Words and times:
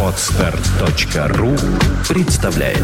Отстар.ру 0.00 1.56
представляет 2.08 2.78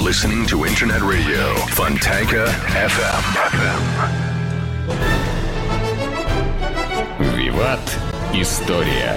Listening 0.00 0.46
to 0.46 0.64
Internet 0.64 1.02
Radio 1.02 1.56
Fontanka 1.70 2.48
FM. 2.70 3.24
Виват. 7.36 7.98
История. 8.32 9.16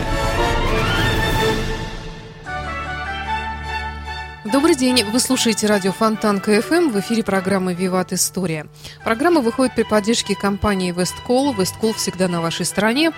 Добрый 4.51 4.75
день, 4.75 5.03
вы 5.03 5.19
слушаете 5.19 5.67
радио 5.67 5.91
Фонтан 5.91 6.39
КФМ, 6.39 6.89
в 6.89 6.99
эфире 7.01 7.21
программы 7.21 7.73
«Виват 7.73 8.13
История». 8.13 8.67
Программа 9.03 9.41
выходит 9.41 9.75
при 9.75 9.83
поддержке 9.83 10.35
компании 10.35 10.93
«Весткол». 10.93 11.53
«Весткол» 11.53 11.93
всегда 11.93 12.29
на 12.29 12.39
вашей 12.39 12.65
стороне. 12.65 13.11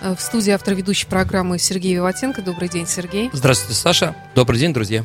Э, 0.00 0.16
В 0.16 0.20
студии 0.20 0.50
автор 0.50 0.74
ведущей 0.74 1.06
программы 1.06 1.60
Сергей 1.60 1.94
Виватенко. 1.94 2.42
Добрый 2.42 2.68
день, 2.68 2.88
Сергей. 2.88 3.30
Здравствуйте, 3.32 3.80
Саша. 3.80 4.16
Добрый 4.34 4.58
день, 4.58 4.72
друзья. 4.72 5.04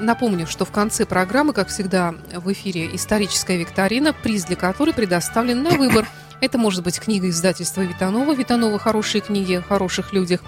Напомню, 0.00 0.48
что 0.48 0.64
в 0.64 0.72
конце 0.72 1.06
программы, 1.06 1.52
как 1.52 1.68
всегда, 1.68 2.16
в 2.34 2.52
эфире 2.52 2.92
историческая 2.96 3.56
викторина, 3.56 4.12
приз 4.12 4.44
для 4.44 4.56
которой 4.56 4.94
предоставлен 4.94 5.62
на 5.62 5.70
выбор. 5.70 6.08
Это 6.40 6.58
может 6.58 6.82
быть 6.82 6.98
книга 6.98 7.28
издательства 7.28 7.82
Витанова, 7.82 8.34
Витанова 8.34 8.80
«Хорошие 8.80 9.20
книги 9.20 9.54
о 9.54 9.62
хороших 9.62 10.12
людях», 10.12 10.40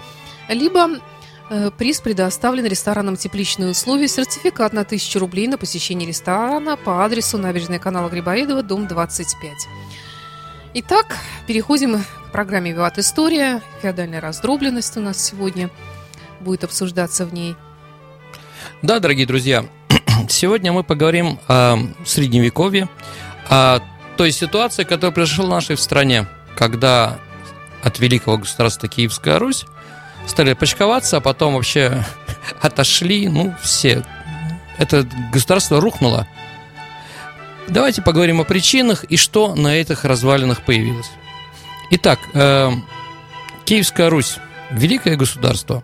либо 0.49 0.89
приз 1.77 2.01
предоставлен 2.01 2.65
рестораном 2.65 3.15
«Тепличные 3.15 3.69
условия», 3.69 4.07
сертификат 4.07 4.73
на 4.73 4.81
1000 4.81 5.19
рублей 5.19 5.47
на 5.47 5.57
посещение 5.57 6.07
ресторана 6.07 6.75
по 6.75 7.05
адресу 7.05 7.37
набережная 7.37 7.79
канала 7.79 8.09
Грибоедова, 8.09 8.63
дом 8.63 8.87
25. 8.87 9.51
Итак, 10.73 11.17
переходим 11.47 12.03
к 12.03 12.31
программе 12.31 12.71
«Виват 12.71 12.97
История». 12.97 13.61
Феодальная 13.81 14.19
раздробленность 14.19 14.97
у 14.97 15.01
нас 15.01 15.23
сегодня 15.23 15.69
будет 16.41 16.63
обсуждаться 16.65 17.25
в 17.25 17.33
ней. 17.33 17.55
Да, 18.81 18.99
дорогие 18.99 19.25
друзья, 19.25 19.65
сегодня 20.29 20.73
мы 20.73 20.83
поговорим 20.83 21.39
о 21.47 21.77
Средневековье, 22.05 22.89
о 23.49 23.79
той 24.17 24.31
ситуации, 24.31 24.83
которая 24.83 25.11
произошла 25.11 25.45
в 25.45 25.49
нашей 25.49 25.77
стране, 25.77 26.27
когда 26.57 27.19
от 27.83 27.99
великого 27.99 28.37
государства 28.37 28.89
Киевская 28.89 29.39
Русь 29.39 29.65
стали 30.27 30.53
почковаться, 30.53 31.17
а 31.17 31.21
потом 31.21 31.55
вообще 31.55 32.03
отошли, 32.61 33.27
ну, 33.27 33.55
все. 33.61 34.03
Это 34.77 35.07
государство 35.33 35.81
рухнуло. 35.81 36.27
Давайте 37.67 38.01
поговорим 38.01 38.39
о 38.39 38.43
причинах 38.43 39.03
и 39.05 39.17
что 39.17 39.55
на 39.55 39.75
этих 39.75 40.05
развалинах 40.05 40.61
появилось. 40.61 41.09
Итак, 41.91 42.19
э, 42.33 42.71
Киевская 43.65 44.09
Русь, 44.09 44.37
великое 44.71 45.15
государство, 45.15 45.83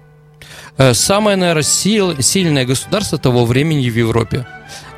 Э, 0.78 0.94
самое, 0.94 1.38
наверное, 1.38 1.64
сил, 1.64 2.20
сильное 2.22 2.66
государство 2.66 3.18
того 3.18 3.46
времени 3.46 3.90
в 3.90 3.96
Европе. 3.96 4.46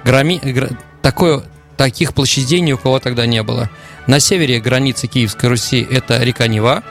Грами, 0.04 0.40
гра- 0.42 0.70
такое, 1.02 1.44
таких 1.76 2.14
площадей 2.14 2.62
ни 2.62 2.72
у 2.72 2.78
кого 2.78 3.00
тогда 3.00 3.26
не 3.26 3.44
было. 3.44 3.70
На 4.08 4.20
севере 4.20 4.60
границы 4.62 5.08
Киевской 5.08 5.48
Руси 5.48 5.86
это 5.90 6.22
река 6.24 6.48
Нева, 6.48 6.84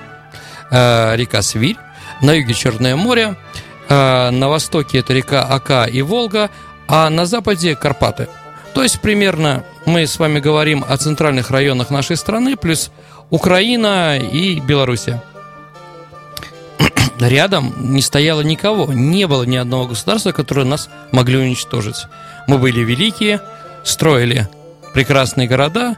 э, 0.71 1.17
река 1.17 1.41
Свирь, 1.41 1.77
на 2.21 2.33
юге 2.33 2.55
Черное 2.55 2.97
море, 2.97 3.37
э, 3.89 4.31
на 4.31 4.49
востоке 4.49 4.99
это 4.99 5.13
река 5.13 5.43
Ака 5.43 5.85
и 5.85 6.03
Волга, 6.03 6.51
а 6.87 7.11
на 7.11 7.27
западе 7.27 7.77
Карпаты. 7.77 8.29
То 8.75 8.83
есть 8.83 9.01
примерно 9.01 9.65
мы 9.87 10.07
с 10.07 10.19
вами 10.19 10.41
говорим 10.41 10.85
о 10.87 10.97
центральных 10.97 11.51
районах 11.51 11.91
нашей 11.91 12.17
страны, 12.17 12.57
плюс 12.57 12.91
Украина 13.31 14.19
и 14.19 14.61
Белоруссия 14.61 15.23
рядом 17.19 17.75
не 17.79 18.03
стояло 18.03 18.41
никого, 18.41 18.93
не 18.93 19.27
было 19.27 19.45
ни 19.45 19.57
одного 19.57 19.87
государства, 19.87 20.33
которое 20.33 20.65
нас 20.65 20.89
могли 21.13 21.39
уничтожить. 21.39 22.07
Мы 22.47 22.59
были 22.59 22.81
великие, 22.81 23.41
строили 23.85 24.49
прекрасные 24.93 25.49
города, 25.49 25.97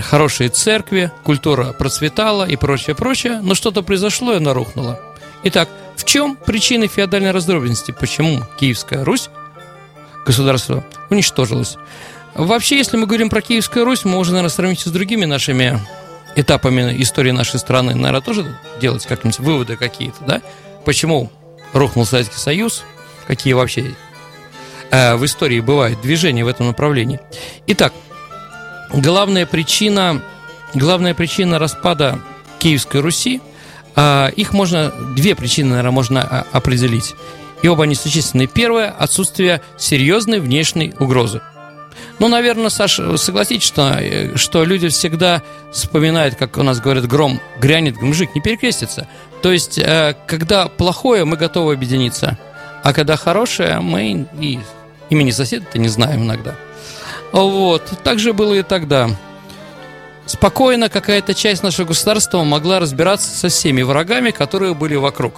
хорошие 0.00 0.50
церкви, 0.50 1.10
культура 1.24 1.72
процветала 1.72 2.44
и 2.44 2.56
прочее, 2.56 2.94
прочее, 2.94 3.40
но 3.42 3.54
что-то 3.54 3.82
произошло 3.82 4.32
и 4.32 4.36
она 4.36 4.54
рухнула. 4.54 5.00
Итак, 5.44 5.68
в 5.96 6.04
чем 6.04 6.36
причины 6.36 6.86
феодальной 6.86 7.30
раздробленности? 7.30 7.94
Почему 7.98 8.42
Киевская 8.58 9.04
Русь, 9.04 9.30
государство, 10.26 10.84
уничтожилось? 11.08 11.76
Вообще, 12.34 12.76
если 12.76 12.96
мы 12.96 13.06
говорим 13.06 13.30
про 13.30 13.40
Киевскую 13.40 13.84
Русь, 13.84 14.04
мы 14.04 14.12
можем, 14.12 14.34
наверное, 14.34 14.50
сравнить 14.50 14.80
с 14.80 14.90
другими 14.90 15.24
нашими 15.24 15.80
этапами 16.36 17.02
истории 17.02 17.30
нашей 17.30 17.58
страны, 17.58 17.94
наверное, 17.94 18.20
тоже 18.20 18.56
делать 18.80 19.06
как-нибудь 19.06 19.38
выводы 19.40 19.76
какие-то, 19.76 20.24
да? 20.24 20.42
Почему 20.84 21.30
рухнул 21.72 22.04
Советский 22.04 22.38
Союз? 22.38 22.82
Какие 23.26 23.54
вообще 23.54 23.94
э, 24.90 25.16
в 25.16 25.24
истории 25.24 25.60
бывают 25.60 26.00
движения 26.00 26.44
в 26.44 26.48
этом 26.48 26.68
направлении? 26.68 27.20
Итак, 27.66 27.92
главная 28.92 29.46
причина, 29.46 30.22
главная 30.74 31.14
причина 31.14 31.58
распада 31.58 32.20
Киевской 32.58 33.00
Руси, 33.00 33.40
их 34.36 34.52
можно, 34.52 34.92
две 35.16 35.34
причины, 35.34 35.70
наверное, 35.70 35.90
можно 35.90 36.22
а, 36.22 36.46
определить. 36.52 37.14
И 37.62 37.68
оба 37.68 37.84
они 37.84 37.94
существенные. 37.94 38.48
Первое– 38.48 38.88
отсутствие 38.98 39.60
серьезной 39.76 40.40
внешней 40.40 40.94
угрозы. 40.98 41.42
Ну, 42.18 42.28
наверное, 42.28 42.68
Саша, 42.68 43.16
согласитесь, 43.16 43.66
что, 43.66 43.96
э, 43.98 44.36
что 44.36 44.64
люди 44.64 44.88
всегда 44.88 45.42
вспоминают, 45.72 46.34
как 46.34 46.56
у 46.58 46.62
нас 46.62 46.80
говорят, 46.80 47.06
гром 47.06 47.40
грянет, 47.58 48.00
мужик 48.00 48.34
не 48.34 48.40
перекрестится. 48.40 49.08
То 49.42 49.52
есть, 49.52 49.78
э, 49.78 50.14
когда 50.26 50.68
плохое, 50.68 51.24
мы 51.24 51.36
готовы 51.36 51.72
объединиться, 51.72 52.38
а 52.82 52.92
когда 52.92 53.16
хорошее, 53.16 53.80
мы 53.80 54.26
и 54.38 54.58
имени 55.08 55.30
соседа-то 55.30 55.78
не 55.78 55.88
знаем 55.88 56.24
иногда. 56.24 56.54
Вот, 57.32 57.90
так 58.02 58.18
же 58.18 58.32
было 58.32 58.54
и 58.54 58.62
тогда. 58.62 59.10
Спокойно 60.30 60.88
какая-то 60.88 61.34
часть 61.34 61.64
нашего 61.64 61.88
государства 61.88 62.44
могла 62.44 62.78
разбираться 62.78 63.36
со 63.36 63.48
всеми 63.48 63.82
врагами, 63.82 64.30
которые 64.30 64.74
были 64.74 64.94
вокруг. 64.94 65.34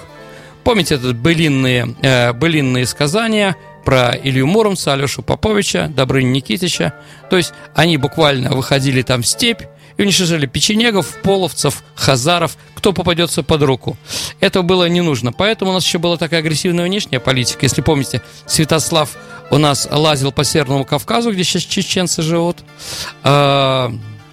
Помните 0.65 0.97
это 0.97 1.15
былинные, 1.15 1.97
э, 2.03 2.35
былинные 2.35 2.85
сказания 2.85 3.57
про 3.87 4.15
Илью 4.23 4.47
Муромца, 4.47 4.93
Алешу 4.93 5.23
Поповича, 5.23 5.89
Добрыню 5.89 6.33
Никитича? 6.33 6.93
То 7.31 7.39
есть 7.39 7.55
они 7.75 7.97
буквально 7.97 8.51
выходили 8.51 9.01
там 9.01 9.23
в 9.23 9.27
степь 9.27 9.63
и 9.97 10.03
уничтожали 10.03 10.45
печенегов, 10.45 11.23
половцев, 11.23 11.83
хазаров, 11.95 12.59
кто 12.75 12.93
попадется 12.93 13.43
под 13.43 13.63
руку. 13.63 13.97
Это 14.41 14.61
было 14.61 14.91
не 14.91 15.01
нужно. 15.01 15.33
Поэтому 15.33 15.71
у 15.71 15.75
нас 15.75 15.87
еще 15.87 16.01
была 16.01 16.19
такая 16.19 16.41
агрессивная 16.41 16.85
внешняя 16.85 17.19
политика. 17.19 17.61
Если 17.63 17.81
помните, 17.81 18.21
Святослав 18.45 19.17
у 19.51 19.57
нас 19.57 19.89
лазил 19.91 20.33
по 20.33 20.45
Северному 20.45 20.85
Кавказу, 20.85 21.33
где 21.33 21.45
сейчас 21.45 21.63
чеченцы 21.63 22.21
живут. 22.21 22.59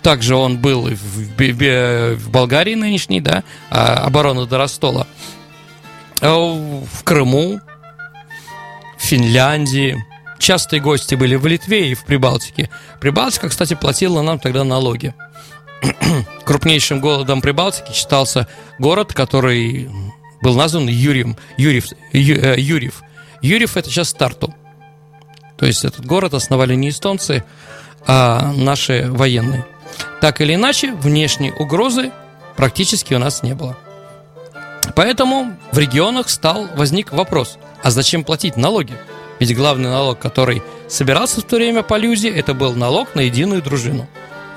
Также 0.01 0.35
он 0.35 0.57
был 0.57 0.87
в, 0.89 1.35
Бе- 1.35 2.15
в 2.15 2.29
Болгарии 2.29 2.75
нынешней, 2.75 3.19
да, 3.21 3.43
а, 3.69 3.95
оборона 4.05 4.45
до 4.45 4.57
Ростола. 4.57 5.07
А 6.21 6.33
В 6.37 7.03
Крыму, 7.03 7.59
в 8.97 9.01
Финляндии. 9.01 10.03
Частые 10.37 10.79
гости 10.81 11.15
были 11.15 11.35
в 11.35 11.45
Литве 11.47 11.91
и 11.91 11.93
в 11.95 12.05
Прибалтике. 12.05 12.69
Прибалтика, 13.01 13.49
кстати, 13.49 13.73
платила 13.73 14.21
нам 14.21 14.39
тогда 14.39 14.63
налоги. 14.63 15.13
Крупнейшим 16.45 17.01
городом 17.01 17.41
Прибалтики 17.41 17.93
считался 17.93 18.47
город, 18.79 19.13
который 19.13 19.89
был 20.41 20.55
назван 20.55 20.87
Юрием, 20.87 21.35
Юрьев, 21.57 21.87
Ю- 22.13 22.39
э, 22.41 22.55
Юрьев. 22.57 23.01
Юрьев 23.41 23.75
это 23.75 23.89
сейчас 23.89 24.13
Тарту. 24.13 24.53
То 25.57 25.65
есть 25.65 25.83
этот 25.83 26.05
город 26.05 26.33
основали 26.33 26.73
не 26.75 26.87
эстонцы, 26.89 27.43
а 28.07 28.53
наши 28.53 29.07
военные. 29.11 29.65
Так 30.21 30.41
или 30.41 30.55
иначе, 30.55 30.91
внешней 30.93 31.51
угрозы 31.51 32.11
практически 32.55 33.13
у 33.13 33.19
нас 33.19 33.43
не 33.43 33.53
было. 33.55 33.77
Поэтому 34.95 35.55
в 35.71 35.77
регионах 35.77 36.29
стал 36.29 36.67
возник 36.75 37.11
вопрос, 37.11 37.57
а 37.83 37.91
зачем 37.91 38.23
платить 38.23 38.57
налоги? 38.57 38.93
Ведь 39.39 39.55
главный 39.55 39.89
налог, 39.89 40.19
который 40.19 40.61
собирался 40.87 41.39
в 41.41 41.43
то 41.43 41.55
время 41.55 41.83
по 41.83 41.97
Люзе, 41.97 42.29
это 42.29 42.53
был 42.53 42.73
налог 42.73 43.15
на 43.15 43.21
единую 43.21 43.61
дружину. 43.61 44.07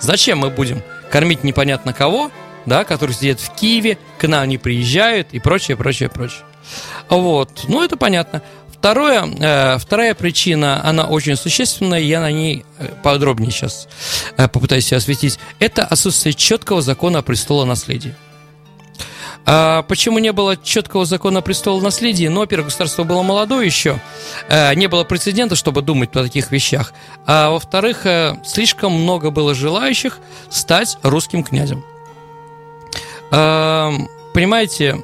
Зачем 0.01 0.39
мы 0.39 0.51
будем 0.51 0.83
кормить 1.11 1.45
непонятно 1.45 1.93
кого, 1.93 2.33
да, 2.67 2.85
которые 2.85 3.17
сидят 3.17 3.41
в 3.41 3.55
Киеве, 3.55 3.99
к 4.19 4.27
нам 4.27 4.49
не 4.49 4.59
приезжают 4.59 5.29
и 5.33 5.39
прочее, 5.39 5.77
прочее, 5.77 6.09
прочее. 6.09 6.43
Вот, 7.09 7.65
ну 7.69 7.83
это 7.85 7.97
понятно. 7.97 8.43
Второе, 8.82 9.25
э, 9.38 9.79
вторая 9.79 10.12
причина, 10.12 10.84
она 10.84 11.05
очень 11.05 11.37
существенная, 11.37 12.00
я 12.00 12.20
на 12.20 12.32
ней 12.32 12.64
э, 12.81 12.88
подробнее 13.05 13.52
сейчас 13.52 13.87
э, 14.37 14.49
попытаюсь 14.49 14.90
ее 14.90 14.99
осветить. 14.99 15.38
Это 15.61 15.84
отсутствие 15.84 16.34
четкого 16.34 16.82
закона 16.82 17.20
о 17.20 17.23
престолонаследии. 17.23 18.12
А 19.46 19.82
почему 19.82 20.19
не 20.19 20.32
было 20.32 20.56
четкого 20.56 21.05
закона 21.05 21.38
о 21.38 21.43
престолонаследии? 21.43 22.26
Ну, 22.26 22.40
во-первых, 22.40 22.70
государство 22.70 23.05
было 23.05 23.23
молодое 23.23 23.64
еще, 23.64 24.00
не 24.50 24.88
было 24.88 25.05
прецедента, 25.05 25.55
чтобы 25.55 25.82
думать 25.82 26.11
о 26.17 26.25
таких 26.25 26.50
вещах. 26.50 26.93
А 27.25 27.50
во-вторых, 27.50 28.05
слишком 28.44 28.94
много 28.94 29.31
было 29.31 29.55
желающих 29.55 30.19
стать 30.50 30.99
русским 31.05 31.44
князем. 31.44 31.84
Понимаете, 33.31 35.00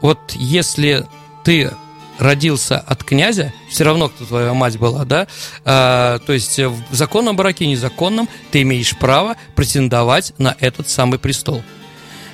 вот 0.00 0.32
если 0.32 1.04
ты 1.44 1.72
родился 2.18 2.78
от 2.78 3.04
князя, 3.04 3.52
все 3.70 3.84
равно, 3.84 4.08
кто 4.08 4.24
твоя 4.24 4.54
мать 4.54 4.78
была, 4.78 5.04
да, 5.04 5.26
а, 5.64 6.18
то 6.20 6.32
есть 6.32 6.58
в 6.58 6.94
законном 6.94 7.36
браке, 7.36 7.66
незаконном, 7.66 8.28
ты 8.50 8.62
имеешь 8.62 8.96
право 8.96 9.36
претендовать 9.54 10.32
на 10.38 10.56
этот 10.60 10.88
самый 10.88 11.18
престол. 11.18 11.62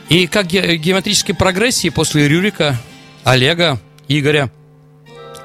И 0.08 0.26
как 0.26 0.46
ге- 0.46 0.76
геометрической 0.76 1.34
прогрессии 1.34 1.88
после 1.88 2.28
Рюрика, 2.28 2.78
Олега, 3.24 3.80
Игоря, 4.08 4.50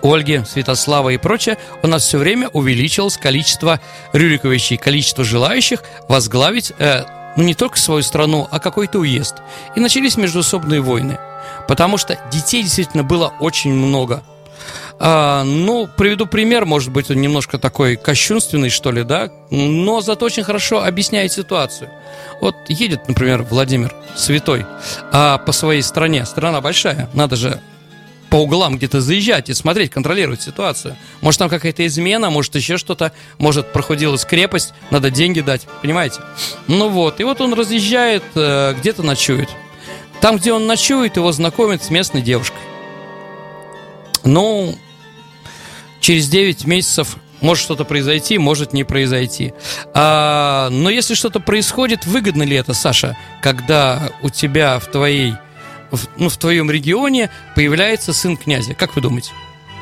Ольги, 0.01 0.43
Святослава 0.45 1.09
и 1.09 1.17
прочее, 1.17 1.57
у 1.83 1.87
нас 1.87 2.03
все 2.03 2.17
время 2.17 2.49
увеличилось 2.49 3.17
количество 3.17 3.79
Рюриковичей, 4.13 4.77
количество 4.77 5.23
желающих 5.23 5.83
возглавить 6.07 6.71
э, 6.77 7.03
ну, 7.35 7.43
не 7.43 7.55
только 7.55 7.77
свою 7.77 8.03
страну, 8.03 8.47
а 8.51 8.59
какой-то 8.59 8.99
уезд. 8.99 9.35
И 9.75 9.79
начались 9.79 10.17
междуусобные 10.17 10.81
войны. 10.81 11.17
Потому 11.67 11.97
что 11.97 12.19
детей 12.31 12.63
действительно 12.63 13.03
было 13.03 13.33
очень 13.39 13.73
много. 13.73 14.23
А, 14.99 15.43
ну, 15.43 15.87
приведу 15.95 16.25
пример, 16.25 16.65
может 16.65 16.91
быть, 16.91 17.11
он 17.11 17.17
немножко 17.17 17.59
такой 17.59 17.95
кощунственный, 17.97 18.69
что 18.69 18.91
ли, 18.91 19.03
да, 19.03 19.29
но 19.51 20.01
зато 20.01 20.25
очень 20.25 20.43
хорошо 20.43 20.83
объясняет 20.83 21.31
ситуацию. 21.31 21.91
Вот 22.41 22.55
едет, 22.67 23.07
например, 23.07 23.43
Владимир 23.43 23.93
Святой 24.15 24.65
а, 25.11 25.37
по 25.37 25.51
своей 25.51 25.83
стране, 25.83 26.25
страна 26.25 26.61
большая, 26.61 27.09
надо 27.13 27.35
же 27.35 27.61
по 28.29 28.37
углам 28.37 28.77
где-то 28.77 28.99
заезжать 28.99 29.49
и 29.49 29.53
смотреть, 29.53 29.91
контролировать 29.91 30.41
ситуацию. 30.41 30.97
Может, 31.21 31.39
там 31.39 31.49
какая-то 31.49 31.85
измена, 31.85 32.29
может, 32.29 32.55
еще 32.55 32.77
что-то, 32.77 33.11
может, 33.37 33.71
проходилась 33.71 34.25
крепость, 34.25 34.73
надо 34.89 35.09
деньги 35.09 35.41
дать, 35.41 35.67
понимаете? 35.81 36.21
Ну 36.67 36.89
вот, 36.89 37.19
и 37.19 37.23
вот 37.23 37.39
он 37.39 37.53
разъезжает, 37.53 38.23
э, 38.35 38.73
где-то 38.79 39.03
ночует. 39.03 39.49
Там, 40.21 40.37
где 40.37 40.53
он 40.53 40.67
ночует, 40.67 41.17
его 41.17 41.31
знакомят 41.31 41.83
с 41.83 41.89
местной 41.89 42.21
девушкой. 42.21 42.59
Ну, 44.23 44.75
через 45.99 46.27
9 46.29 46.65
месяцев 46.65 47.17
может 47.41 47.63
что-то 47.63 47.85
произойти, 47.85 48.37
может 48.37 48.73
не 48.73 48.83
произойти. 48.83 49.53
А, 49.93 50.69
но 50.69 50.89
если 50.89 51.13
что-то 51.13 51.39
происходит, 51.39 52.05
выгодно 52.05 52.43
ли 52.43 52.55
это, 52.55 52.73
Саша, 52.73 53.15
когда 53.41 54.09
у 54.21 54.29
тебя 54.29 54.79
в 54.79 54.87
твоей 54.87 55.35
в, 55.91 56.07
ну, 56.17 56.29
в 56.29 56.37
твоем 56.37 56.69
регионе 56.69 57.29
появляется 57.55 58.13
сын 58.13 58.37
князя. 58.37 58.73
Как 58.73 58.95
вы 58.95 59.01
думаете? 59.01 59.31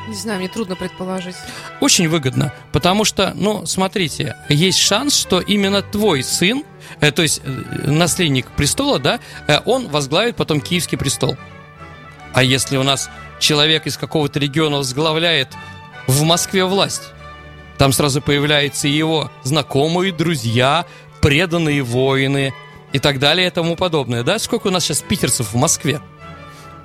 Не 0.08 0.14
знаю, 0.14 0.38
мне 0.38 0.48
трудно 0.48 0.76
предположить. 0.76 1.34
Очень 1.80 2.08
выгодно, 2.08 2.52
потому 2.70 3.04
что, 3.04 3.32
ну, 3.34 3.66
смотрите, 3.66 4.36
есть 4.48 4.78
шанс, 4.78 5.16
что 5.16 5.40
именно 5.40 5.82
твой 5.82 6.22
сын, 6.22 6.62
то 7.00 7.22
есть 7.22 7.40
э, 7.44 7.50
наследник 7.90 8.50
престола, 8.52 8.98
да, 8.98 9.20
э, 9.46 9.58
он 9.64 9.88
возглавит 9.88 10.36
потом 10.36 10.60
Киевский 10.60 10.98
престол. 10.98 11.36
А 12.32 12.42
если 12.42 12.76
у 12.76 12.82
нас 12.82 13.08
человек 13.38 13.86
из 13.86 13.96
какого-то 13.96 14.38
региона 14.38 14.78
возглавляет 14.78 15.48
в 16.06 16.22
Москве 16.22 16.64
власть, 16.64 17.10
там 17.78 17.92
сразу 17.92 18.22
появляются 18.22 18.88
его 18.88 19.30
знакомые, 19.42 20.12
друзья, 20.12 20.86
преданные 21.20 21.82
воины 21.82 22.54
и 22.92 22.98
так 22.98 23.18
далее 23.18 23.48
и 23.48 23.50
тому 23.50 23.76
подобное. 23.76 24.22
Да? 24.22 24.38
Сколько 24.38 24.68
у 24.68 24.70
нас 24.70 24.84
сейчас 24.84 25.02
питерцев 25.02 25.52
в 25.52 25.56
Москве? 25.56 26.00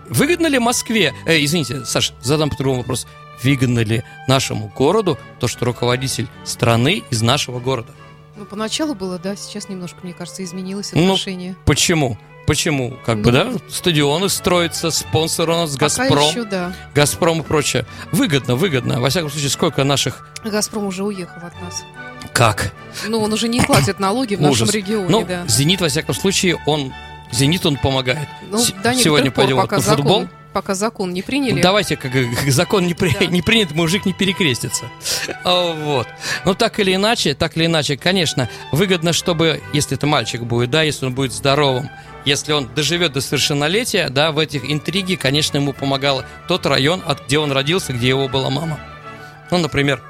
Выгодно 0.09 0.47
ли 0.47 0.59
Москве, 0.59 1.13
э, 1.25 1.43
извините, 1.43 1.85
Саш, 1.85 2.13
задам 2.21 2.49
по-другому 2.49 2.81
вопрос, 2.81 3.07
выгодно 3.41 3.79
ли 3.79 4.03
нашему 4.27 4.71
городу 4.75 5.17
то, 5.39 5.47
что 5.47 5.65
руководитель 5.65 6.27
страны 6.43 7.03
из 7.09 7.21
нашего 7.21 7.59
города? 7.59 7.93
Ну, 8.35 8.45
поначалу 8.45 8.95
было, 8.95 9.19
да, 9.19 9.35
сейчас 9.35 9.69
немножко, 9.69 9.97
мне 10.03 10.13
кажется, 10.13 10.43
изменилось 10.43 10.91
Ну, 10.93 11.03
отношение. 11.03 11.55
Почему? 11.65 12.17
Почему? 12.47 12.97
Как 13.05 13.21
бы, 13.21 13.31
Ну, 13.31 13.53
да, 13.53 13.59
стадионы 13.69 14.27
строятся, 14.29 14.89
спонсор 14.89 15.49
у 15.49 15.53
нас 15.53 15.71
Пока 15.73 15.85
Газпром, 15.85 16.29
еще, 16.29 16.43
да. 16.43 16.73
Газпром 16.95 17.41
и 17.41 17.43
прочее. 17.43 17.85
Выгодно, 18.11 18.55
выгодно. 18.55 18.99
Во 18.99 19.09
всяком 19.09 19.29
случае, 19.29 19.49
сколько 19.49 19.83
наших... 19.83 20.27
Газпром 20.43 20.85
уже 20.85 21.03
уехал 21.03 21.41
от 21.45 21.61
нас. 21.61 21.83
Как? 22.33 22.73
Ну, 23.07 23.19
он 23.21 23.31
уже 23.33 23.47
не 23.47 23.61
платит 23.61 23.99
налоги 23.99 24.35
в 24.35 24.41
нашем 24.41 24.63
Ужас. 24.63 24.71
регионе, 24.73 25.07
Ну, 25.09 25.25
да. 25.25 25.45
Зенит, 25.47 25.81
во 25.81 25.87
всяком 25.89 26.15
случае, 26.15 26.57
он... 26.65 26.93
Зенит, 27.31 27.65
он 27.65 27.77
помогает. 27.77 28.27
Ну, 28.49 28.57
С- 28.57 28.69
некоторых 28.69 28.99
Сегодня 28.99 29.31
пойдем 29.31 29.57
пока 29.57 29.77
на 29.77 29.81
футбол. 29.83 30.27
Пока 30.51 30.75
закон 30.75 31.13
не 31.13 31.21
приняли. 31.21 31.61
Давайте, 31.61 31.95
как, 31.97 32.11
как 32.11 32.51
закон 32.51 32.85
не, 32.85 32.93
при- 32.93 33.15
Да. 33.19 33.25
не 33.25 33.41
принят, 33.41 33.71
мужик 33.71 34.05
не 34.05 34.13
перекрестится. 34.13 34.85
А, 35.43 35.73
Вот. 35.73 36.07
Ну, 36.45 36.53
так 36.55 36.79
или 36.79 36.93
иначе, 36.95 37.33
так 37.33 37.57
или 37.57 37.65
иначе, 37.65 37.97
конечно, 37.97 38.49
выгодно, 38.71 39.13
чтобы, 39.13 39.61
если 39.73 39.97
это 39.97 40.07
мальчик 40.07 40.41
будет, 40.43 40.69
да, 40.69 40.81
если 40.83 41.05
он 41.05 41.13
будет 41.13 41.31
здоровым, 41.33 41.89
если 42.25 42.53
он 42.53 42.69
доживет 42.75 43.13
до 43.13 43.21
совершеннолетия, 43.21 44.09
да, 44.09 44.31
в 44.31 44.37
этих 44.39 44.69
интриге, 44.69 45.17
конечно, 45.17 45.57
ему 45.57 45.73
помогал 45.73 46.23
тот 46.47 46.65
район, 46.65 47.01
от 47.05 47.25
где 47.25 47.39
он 47.39 47.51
родился, 47.51 47.93
где 47.93 48.09
его 48.09 48.27
была 48.27 48.49
мама. 48.49 48.79
Ну, 49.49 49.57
например, 49.57 50.01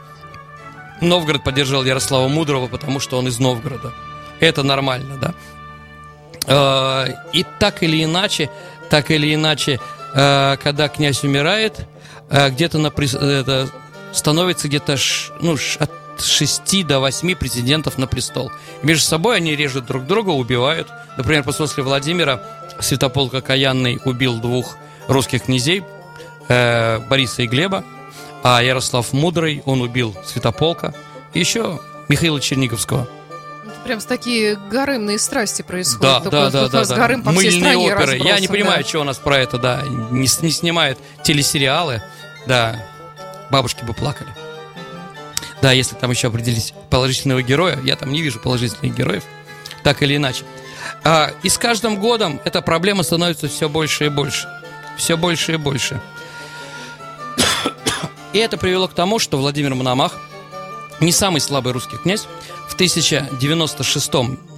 Новгород 0.99 1.43
поддержал 1.43 1.83
Ярослава 1.83 2.27
Мудрого, 2.27 2.67
потому 2.67 2.99
что 2.99 3.17
он 3.17 3.27
из 3.27 3.39
Новгорода. 3.39 3.93
Это 4.39 4.61
нормально, 4.63 5.17
да. 5.17 5.33
Э, 6.47 7.13
И 7.33 7.45
так 7.59 7.83
или 7.83 8.03
иначе, 8.03 8.49
так 8.89 9.09
или 9.11 9.33
иначе, 9.33 9.79
когда 10.62 10.90
князь 10.90 11.24
умирает, 11.24 11.88
э, 12.30 12.50
где-то 12.50 12.78
на 12.78 12.88
это 12.88 13.69
становится 14.13 14.68
где-то 14.68 14.98
ну, 15.42 15.58
от 15.80 15.92
6 16.19 16.86
до 16.86 17.00
8 17.00 17.36
претендентов 17.36 17.98
на 17.98 18.08
престол. 18.08 18.52
Между 18.84 19.06
собой 19.06 19.38
они 19.38 19.56
режут 19.56 19.86
друг 19.86 20.06
друга, 20.06 20.30
убивают. 20.30 20.88
Например, 21.18 21.44
после 21.44 21.84
Владимира 21.84 22.42
Святополк 22.80 23.34
Окаянный 23.34 24.00
убил 24.06 24.40
двух 24.40 24.78
русских 25.08 25.44
князей, 25.44 25.84
э, 26.48 27.00
Бориса 27.00 27.44
и 27.44 27.48
Глеба, 27.48 27.84
а 28.44 28.62
Ярослав 28.62 29.13
Мудрый, 29.13 29.62
он 29.66 29.81
убил 29.81 30.16
Святополка, 30.25 30.94
еще 31.34 31.80
Михаила 32.10 32.42
Черниговского. 32.42 33.08
Прям 33.83 34.00
с 34.00 34.06
такие 34.06 34.57
гаремные 34.69 35.18
страсти 35.18 35.63
происходят. 35.63 36.01
Да, 36.01 36.30
Такой 36.30 36.31
да, 36.31 36.50
да, 36.50 36.69
да, 36.69 36.86
да. 36.86 36.95
гарем 36.95 37.24
по 37.24 37.31
всей 37.31 37.51
Мыльные 37.51 37.62
стране 37.62 37.94
оперы. 37.94 38.12
Я 38.12 38.18
не 38.18 38.22
разбросан, 38.22 38.48
понимаю, 38.48 38.83
да. 38.83 38.89
что 38.89 39.00
у 39.00 39.04
нас 39.04 39.18
про 39.18 39.38
это, 39.39 39.57
да, 39.57 39.83
не, 39.88 40.28
не 40.42 40.51
снимают 40.51 41.00
телесериалы. 41.24 42.04
Да, 42.45 42.75
бабушки 43.50 43.83
бы 43.83 43.94
плакали. 43.94 44.30
Да, 45.62 45.72
если 45.72 45.95
там 45.95 46.12
еще 46.12 46.28
определить 46.28 46.74
положительного 46.89 47.42
героя, 47.42 47.80
я 47.83 47.95
там 47.95 48.12
не 48.12 48.22
вижу 48.22 48.39
положительных 48.39 48.95
героев, 48.95 49.24
так 49.84 50.01
или 50.01 50.16
иначе. 50.16 50.44
А, 51.04 51.31
и 51.44 51.50
с 51.50 51.57
каждым 51.57 52.00
годом 52.00 52.39
эта 52.45 52.62
проблема 52.62 53.04
становится 53.04 53.48
все 53.48 53.69
больше 53.69 54.05
и 54.05 54.10
больше. 54.10 54.48
Все 54.98 55.17
больше 55.17 55.53
и 55.53 55.58
больше. 55.58 56.00
И 58.34 58.39
это 58.39 58.58
привело 58.58 58.88
к 58.88 58.94
тому, 58.94 59.20
что 59.20 59.38
Владимир 59.38 59.75
Мономах, 59.75 60.17
не 61.01 61.12
самый 61.12 61.41
слабый 61.41 61.74
русский 61.74 61.98
князь, 61.98 62.27
в 62.70 62.75
1096 62.75 64.12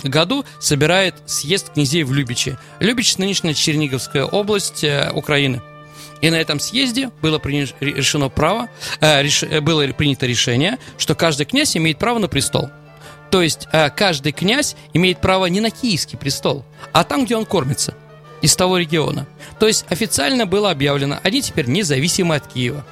году 0.03 0.45
собирает 0.59 1.15
съезд 1.25 1.73
князей 1.73 2.03
в 2.03 2.13
Любичи. 2.13 2.57
Любич– 2.79 3.17
нынешняя 3.17 3.53
Черниговская 3.53 4.25
область 4.25 4.83
э, 4.83 5.09
Украины. 5.13 5.61
И 6.21 6.29
на 6.29 6.35
этом 6.35 6.59
съезде 6.59 7.09
было 7.21 7.39
принято, 7.39 7.73
решено 7.79 8.29
право, 8.29 8.69
э, 9.01 9.23
реш- 9.23 9.47
э, 9.49 9.61
было 9.61 9.85
принято 9.87 10.25
решение, 10.25 10.77
что 10.97 11.15
каждый 11.15 11.45
князь 11.45 11.75
имеет 11.75 11.97
право 11.97 12.19
на 12.19 12.27
престол. 12.27 12.69
То 13.31 13.41
есть 13.41 13.67
э, 13.71 13.89
каждый 13.89 14.31
князь 14.31 14.75
имеет 14.93 15.19
право 15.19 15.47
не 15.47 15.59
на 15.59 15.71
киевский 15.71 16.17
престол, 16.17 16.63
а 16.91 17.03
там, 17.03 17.25
где 17.25 17.35
он 17.35 17.45
кормится, 17.45 17.95
из 18.41 18.55
того 18.55 18.77
региона. 18.77 19.25
То 19.59 19.67
есть 19.67 19.85
официально 19.89 20.45
было 20.45 20.69
объявлено, 20.69 21.19
они 21.23 21.41
теперь 21.41 21.67
независимы 21.67 22.35
от 22.35 22.47
Киева. 22.47 22.85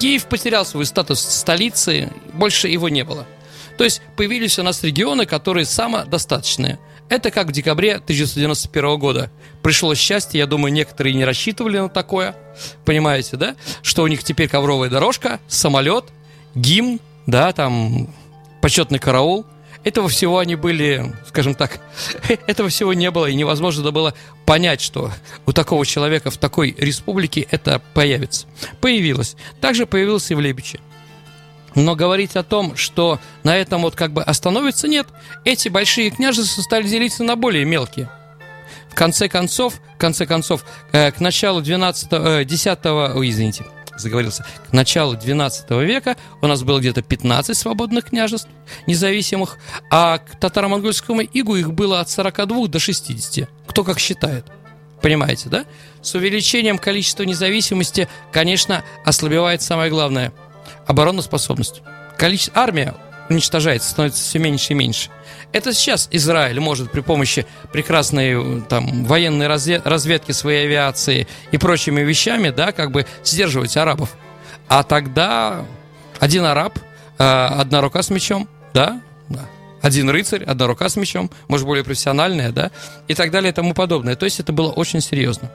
Киев 0.00 0.24
потерял 0.24 0.64
свой 0.64 0.86
статус 0.86 1.20
столицы, 1.20 2.10
больше 2.32 2.68
его 2.68 2.88
не 2.88 3.04
было. 3.04 3.26
То 3.76 3.84
есть 3.84 4.00
появились 4.16 4.58
у 4.58 4.62
нас 4.62 4.82
регионы, 4.82 5.26
которые 5.26 5.66
самодостаточные. 5.66 6.78
Это 7.10 7.30
как 7.30 7.48
в 7.48 7.52
декабре 7.52 7.96
1991 7.96 8.98
года. 8.98 9.30
Пришло 9.62 9.94
счастье, 9.94 10.38
я 10.38 10.46
думаю, 10.46 10.72
некоторые 10.72 11.14
не 11.14 11.26
рассчитывали 11.26 11.78
на 11.78 11.90
такое. 11.90 12.34
Понимаете, 12.86 13.36
да? 13.36 13.56
Что 13.82 14.02
у 14.02 14.06
них 14.06 14.24
теперь 14.24 14.48
ковровая 14.48 14.88
дорожка, 14.88 15.38
самолет, 15.48 16.06
гимн, 16.54 16.98
да, 17.26 17.52
там 17.52 18.08
почетный 18.62 18.98
караул. 18.98 19.44
Этого 19.82 20.08
всего 20.08 20.38
они 20.38 20.56
были, 20.56 21.14
скажем 21.26 21.54
так, 21.54 21.80
этого 22.46 22.68
всего 22.68 22.92
не 22.92 23.10
было, 23.10 23.26
и 23.26 23.34
невозможно 23.34 23.90
было 23.90 24.14
понять, 24.44 24.80
что 24.80 25.10
у 25.46 25.52
такого 25.52 25.86
человека 25.86 26.30
в 26.30 26.36
такой 26.36 26.74
республике 26.78 27.46
это 27.50 27.80
появится. 27.94 28.46
Появилось. 28.80 29.36
Также 29.60 29.86
появился 29.86 30.34
и 30.34 30.36
в 30.36 30.40
Лебиче. 30.40 30.80
Но 31.74 31.94
говорить 31.94 32.36
о 32.36 32.42
том, 32.42 32.76
что 32.76 33.20
на 33.42 33.56
этом 33.56 33.82
вот 33.82 33.94
как 33.94 34.12
бы 34.12 34.22
остановится, 34.22 34.88
нет. 34.88 35.06
Эти 35.44 35.68
большие 35.68 36.10
княжества 36.10 36.62
стали 36.62 36.86
делиться 36.86 37.22
на 37.24 37.36
более 37.36 37.64
мелкие. 37.64 38.10
В 38.90 38.94
конце 38.94 39.28
концов, 39.28 39.74
в 39.94 39.98
конце 39.98 40.26
концов, 40.26 40.64
э, 40.92 41.12
к 41.12 41.20
началу 41.20 41.60
12 41.60 42.08
э, 42.10 42.44
10 42.44 42.86
ой, 42.86 43.30
извините, 43.30 43.64
заговорился, 43.96 44.44
к 44.68 44.72
началу 44.72 45.16
12 45.16 45.70
века 45.70 46.16
у 46.40 46.46
нас 46.46 46.62
было 46.62 46.78
где-то 46.78 47.02
15 47.02 47.56
свободных 47.56 48.06
княжеств 48.06 48.48
независимых, 48.86 49.58
а 49.90 50.18
к 50.18 50.38
татаро-монгольскому 50.38 51.22
игу 51.22 51.56
их 51.56 51.72
было 51.72 52.00
от 52.00 52.08
42 52.08 52.68
до 52.68 52.78
60. 52.78 53.48
Кто 53.66 53.84
как 53.84 53.98
считает. 53.98 54.46
Понимаете, 55.02 55.48
да? 55.48 55.64
С 56.02 56.14
увеличением 56.14 56.78
количества 56.78 57.22
независимости, 57.22 58.08
конечно, 58.32 58.84
ослабевает 59.04 59.62
самое 59.62 59.90
главное– 59.90 60.32
обороноспособность. 60.86 61.82
Количество, 62.18 62.60
армия 62.60 62.94
уничтожается, 63.30 63.88
становится 63.88 64.22
все 64.22 64.38
меньше 64.38 64.72
и 64.72 64.76
меньше. 64.76 65.08
Это 65.52 65.72
сейчас 65.72 66.08
Израиль 66.10 66.60
может 66.60 66.90
при 66.90 67.00
помощи 67.00 67.46
прекрасной 67.72 68.62
там, 68.62 69.04
военной 69.04 69.46
разведки 69.46 70.32
своей 70.32 70.66
авиации 70.66 71.26
и 71.50 71.56
прочими 71.56 72.02
вещами, 72.02 72.50
да, 72.50 72.72
как 72.72 72.90
бы 72.90 73.06
сдерживать 73.24 73.76
арабов. 73.76 74.16
А 74.68 74.82
тогда 74.82 75.64
один 76.18 76.44
араб, 76.44 76.78
э, 77.18 77.24
одна 77.24 77.80
рука 77.80 78.02
с 78.02 78.10
мечом, 78.10 78.48
да, 78.74 79.00
да, 79.28 79.48
один 79.80 80.10
рыцарь, 80.10 80.44
одна 80.44 80.66
рука 80.66 80.88
с 80.88 80.96
мечом, 80.96 81.30
может, 81.48 81.66
более 81.66 81.84
профессиональная, 81.84 82.52
да, 82.52 82.70
и 83.08 83.14
так 83.14 83.30
далее 83.30 83.50
и 83.50 83.54
тому 83.54 83.74
подобное. 83.74 84.16
То 84.16 84.24
есть 84.24 84.38
это 84.38 84.52
было 84.52 84.70
очень 84.70 85.00
серьезно. 85.00 85.50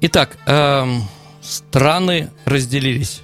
Итак, 0.00 0.36
эм, 0.46 1.04
страны 1.40 2.30
разделились. 2.44 3.22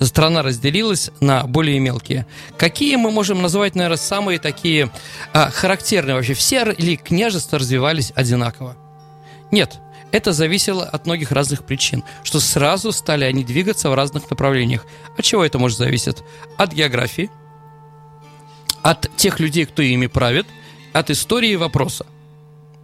Страна 0.00 0.42
разделилась 0.42 1.10
на 1.20 1.44
более 1.44 1.78
мелкие. 1.78 2.26
Какие 2.56 2.96
мы 2.96 3.10
можем 3.10 3.42
назвать, 3.42 3.74
наверное, 3.74 3.96
самые 3.96 4.38
такие 4.38 4.90
а, 5.32 5.50
характерные 5.50 6.14
вообще? 6.14 6.34
Все 6.34 6.64
ли 6.64 6.96
княжества 6.96 7.58
развивались 7.58 8.12
одинаково? 8.14 8.76
Нет, 9.50 9.78
это 10.10 10.32
зависело 10.32 10.84
от 10.84 11.06
многих 11.06 11.32
разных 11.32 11.64
причин, 11.64 12.02
что 12.22 12.40
сразу 12.40 12.92
стали 12.92 13.24
они 13.24 13.44
двигаться 13.44 13.90
в 13.90 13.94
разных 13.94 14.30
направлениях. 14.30 14.86
От 15.16 15.24
чего 15.24 15.44
это 15.44 15.58
может 15.58 15.78
зависеть? 15.78 16.18
От 16.56 16.72
географии, 16.72 17.30
от 18.82 19.10
тех 19.16 19.38
людей, 19.40 19.66
кто 19.66 19.82
ими 19.82 20.06
правит, 20.06 20.46
от 20.92 21.10
истории 21.10 21.54
вопроса. 21.56 22.06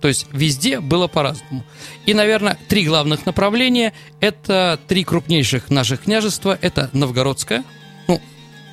То 0.04 0.08
есть 0.08 0.26
везде 0.32 0.80
было 0.80 1.06
по-разному. 1.06 1.64
И, 2.04 2.12
наверное, 2.12 2.58
три 2.68 2.84
главных 2.84 3.24
направления– 3.24 3.94
это 4.20 4.78
три 4.86 5.02
крупнейших 5.02 5.70
наших 5.70 6.02
княжества. 6.02 6.58
Это 6.60 6.90
Новгородское, 6.92 7.64
ну, 8.06 8.20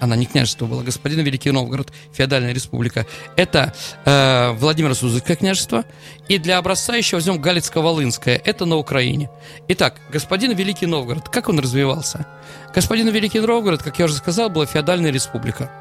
она 0.02 0.18
не 0.18 0.26
княжество 0.26 0.66
была, 0.66 0.84
господин 0.84 1.22
Великий 1.22 1.52
Новгород, 1.52 1.94
феодальная 2.12 2.54
республика. 2.54 3.08
Это 3.38 3.74
э, 4.04 4.52
Владимиро-Суздальское 4.58 5.38
княжество. 5.38 5.86
И 6.28 6.38
для 6.38 6.58
образца 6.58 6.98
еще 6.98 7.16
возьмем 7.16 7.42
Галицко-Волынское, 7.42 8.42
это 8.44 8.66
на 8.66 8.76
Украине. 8.76 9.30
Итак, 9.70 10.02
господин 10.10 10.52
Великий 10.52 10.86
Новгород, 10.86 11.30
как 11.30 11.48
он 11.48 11.60
развивался? 11.60 12.28
Господин 12.76 13.08
Великий 13.08 13.40
Новгород, 13.40 13.82
как 13.82 14.00
я 14.00 14.04
уже 14.04 14.16
сказал, 14.16 14.50
была 14.50 14.66
феодальная 14.66 15.12
республика. 15.12 15.72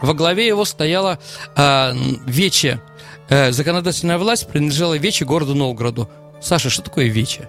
Во 0.00 0.14
главе 0.14 0.46
его 0.46 0.64
стояла 0.64 1.18
э, 1.56 1.92
Вече, 2.26 2.80
э, 3.28 3.52
законодательная 3.52 4.18
власть 4.18 4.48
принадлежала 4.48 4.94
Вече 4.94 5.24
городу 5.24 5.54
Новгороду. 5.54 6.08
Саша, 6.40 6.70
что 6.70 6.82
такое 6.82 7.06
Вече? 7.06 7.48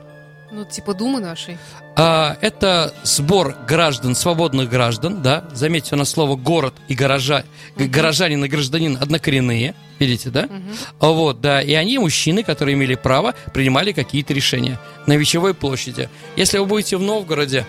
Ну, 0.52 0.64
типа 0.64 0.94
Думы 0.94 1.20
нашей. 1.20 1.58
А, 1.98 2.38
это 2.40 2.94
сбор 3.04 3.58
граждан, 3.68 4.16
свободных 4.16 4.70
граждан, 4.70 5.22
да. 5.22 5.44
Заметьте, 5.54 5.96
у 5.96 5.98
нас 5.98 6.10
слово 6.10 6.38
город 6.38 6.74
и 6.88 6.94
горожа, 6.94 7.44
угу. 7.76 7.86
горожанин 7.90 8.46
и 8.46 8.48
гражданин 8.48 8.98
однокоренные, 9.00 9.76
видите, 10.00 10.30
да? 10.30 10.44
Угу. 10.46 11.14
Вот, 11.14 11.42
да. 11.42 11.62
И 11.62 11.74
они, 11.74 11.98
мужчины, 12.00 12.44
которые 12.44 12.76
имели 12.76 12.96
право, 12.96 13.34
принимали 13.54 13.92
какие-то 13.92 14.34
решения 14.34 14.80
на 15.08 15.18
Вечевой 15.18 15.54
площади. 15.54 16.10
Если 16.38 16.58
вы 16.58 16.66
будете 16.66 16.96
в 16.96 17.02
Новгороде, 17.02 17.66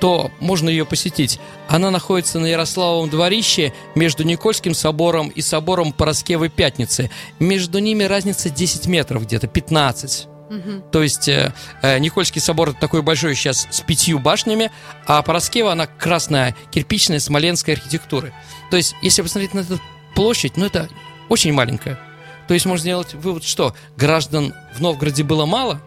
то 0.00 0.30
можно 0.40 0.68
ее 0.68 0.84
посетить. 0.84 1.40
Она 1.68 1.90
находится 1.90 2.38
на 2.38 2.46
Ярославовом 2.46 3.10
дворище 3.10 3.72
между 3.94 4.24
Никольским 4.24 4.74
собором 4.74 5.28
и 5.28 5.40
собором 5.40 5.92
Пороскевой 5.92 6.48
Пятницы. 6.48 7.10
Между 7.38 7.78
ними 7.78 8.04
разница 8.04 8.50
10 8.50 8.86
метров 8.86 9.24
где-то, 9.24 9.46
15. 9.46 10.28
Угу. 10.48 10.82
То 10.92 11.02
есть 11.02 11.28
э, 11.28 11.52
э, 11.82 11.98
Никольский 11.98 12.40
собор 12.40 12.72
такой 12.72 13.02
большой 13.02 13.34
сейчас 13.34 13.66
с 13.70 13.80
пятью 13.80 14.18
башнями, 14.18 14.70
а 15.06 15.22
Пороскева 15.22 15.72
она 15.72 15.86
красная, 15.86 16.54
кирпичная, 16.70 17.18
смоленской 17.18 17.74
архитектуры. 17.74 18.32
То 18.70 18.76
есть, 18.76 18.94
если 19.02 19.22
посмотреть 19.22 19.54
на 19.54 19.60
эту 19.60 19.80
площадь, 20.14 20.56
ну 20.56 20.66
это 20.66 20.88
очень 21.28 21.52
маленькая. 21.52 21.98
То 22.46 22.54
есть 22.54 22.64
можно 22.64 22.82
сделать 22.82 23.14
вывод, 23.14 23.42
что 23.42 23.74
граждан 23.96 24.54
в 24.76 24.80
Новгороде 24.80 25.24
было 25.24 25.46
мало, 25.46 25.80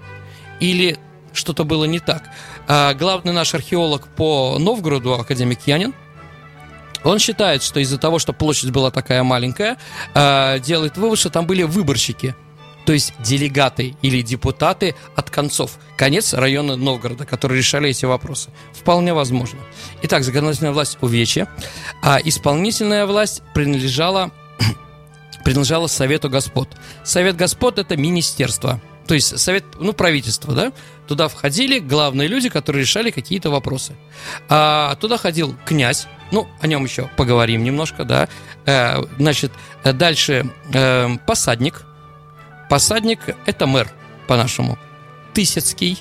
или 0.59 0.99
что-то 1.33 1.63
было 1.63 1.85
не 1.85 1.99
так. 1.99 2.23
А 2.67 2.93
главный 2.93 3.33
наш 3.33 3.53
археолог 3.53 4.07
по 4.07 4.57
Новгороду, 4.59 5.13
академик 5.13 5.59
Янин, 5.65 5.93
он 7.03 7.19
считает, 7.19 7.63
что 7.63 7.79
из-за 7.79 7.97
того, 7.97 8.19
что 8.19 8.33
площадь 8.33 8.71
была 8.71 8.91
такая 8.91 9.23
маленькая, 9.23 9.77
а, 10.13 10.59
делает 10.59 10.97
вывод, 10.97 11.17
что 11.17 11.29
там 11.29 11.47
были 11.47 11.63
выборщики, 11.63 12.35
то 12.85 12.93
есть 12.93 13.13
делегаты 13.19 13.95
или 14.01 14.21
депутаты 14.21 14.95
от 15.15 15.29
концов, 15.29 15.77
конец 15.95 16.33
района 16.33 16.75
Новгорода, 16.75 17.25
которые 17.25 17.59
решали 17.59 17.89
эти 17.89 18.05
вопросы. 18.05 18.49
Вполне 18.73 19.13
возможно. 19.13 19.59
Итак, 20.01 20.23
законодательная 20.23 20.71
власть 20.71 20.97
увечья, 21.01 21.47
а 22.01 22.19
исполнительная 22.23 23.05
власть 23.05 23.43
принадлежала, 23.53 24.31
принадлежала 25.43 25.87
Совету 25.87 26.29
Господ. 26.29 26.69
Совет 27.03 27.37
Господ– 27.37 27.77
это 27.79 27.95
министерство, 27.95 28.81
то 29.07 29.15
есть 29.15 29.39
совет, 29.39 29.63
ну, 29.79 29.93
правительство, 29.93 30.53
да, 30.53 30.71
Туда 31.09 31.27
входили 31.27 31.79
главные 31.79 32.27
люди, 32.27 32.49
которые 32.49 32.83
решали 32.83 33.09
какие-то 33.09 33.49
вопросы. 33.49 33.95
А, 34.47 34.93
туда 34.97 35.17
ходил 35.17 35.55
князь, 35.65 36.07
ну, 36.31 36.47
о 36.61 36.67
нем 36.67 36.83
еще 36.83 37.09
поговорим 37.17 37.63
немножко, 37.63 38.03
да. 38.03 38.29
Э, 38.67 39.01
значит, 39.17 39.51
дальше 39.83 40.45
э, 40.71 41.09
посадник. 41.25 41.81
Посадник– 42.69 43.21
это 43.47 43.65
мэр, 43.65 43.89
по-нашему. 44.27 44.77
Тысяцкий. 45.33 45.97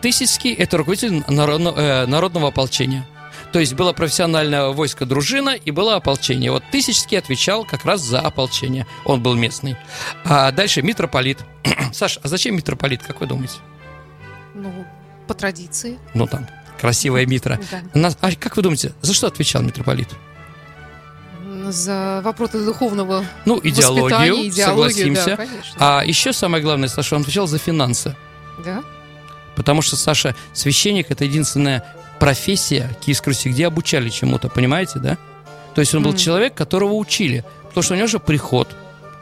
Тысяцкий– 0.00 0.54
это 0.54 0.76
руководитель 0.76 1.24
народного, 1.26 1.80
э, 1.80 2.06
народного 2.06 2.46
ополчения. 2.50 3.04
То 3.50 3.58
есть 3.58 3.74
было 3.74 3.92
профессиональное 3.92 4.68
войско 4.68 5.06
дружина 5.06 5.56
и 5.56 5.72
было 5.72 5.96
ополчение. 5.96 6.52
Вот 6.52 6.62
Тысячский 6.70 7.18
отвечал 7.18 7.64
как 7.64 7.84
раз 7.84 8.00
за 8.00 8.20
ополчение. 8.20 8.86
Он 9.04 9.20
был 9.20 9.34
местный. 9.34 9.76
А 10.24 10.52
дальше 10.52 10.82
митрополит. 10.82 11.40
Саш, 11.92 12.20
а 12.22 12.28
зачем 12.28 12.54
митрополит, 12.54 13.02
как 13.02 13.20
вы 13.20 13.26
думаете? 13.26 13.56
Ну, 14.56 14.72
по 15.28 15.34
традиции. 15.34 15.98
Ну, 16.14 16.26
там, 16.26 16.46
красивая 16.80 17.26
митра. 17.26 17.60
Да. 17.94 18.12
А 18.20 18.32
как 18.32 18.56
вы 18.56 18.62
думаете, 18.62 18.92
за 19.02 19.14
что 19.14 19.26
отвечал 19.26 19.62
митрополит? 19.62 20.08
За 21.68 22.20
вопросы 22.24 22.64
духовного 22.64 23.24
Ну, 23.44 23.60
идеологию, 23.62 24.52
согласимся. 24.52 25.36
Да, 25.78 26.00
а 26.00 26.04
еще 26.04 26.32
самое 26.32 26.62
главное, 26.62 26.88
Саша, 26.88 27.16
он 27.16 27.22
отвечал 27.22 27.46
за 27.46 27.58
финансы. 27.58 28.16
Да? 28.64 28.82
Потому 29.56 29.82
что, 29.82 29.96
Саша, 29.96 30.34
священник– 30.52 31.06
это 31.10 31.24
единственная 31.24 31.82
профессия 32.18 32.96
Киевской 33.04 33.30
Руси, 33.30 33.50
где 33.50 33.66
обучали 33.66 34.08
чему-то, 34.08 34.48
понимаете, 34.48 34.98
да? 34.98 35.18
То 35.74 35.80
есть 35.80 35.94
он 35.94 36.02
был 36.02 36.12
mm. 36.12 36.18
человек, 36.18 36.54
которого 36.54 36.94
учили, 36.94 37.44
потому 37.68 37.82
что 37.82 37.94
у 37.94 37.96
него 37.96 38.06
же 38.06 38.18
приход, 38.18 38.68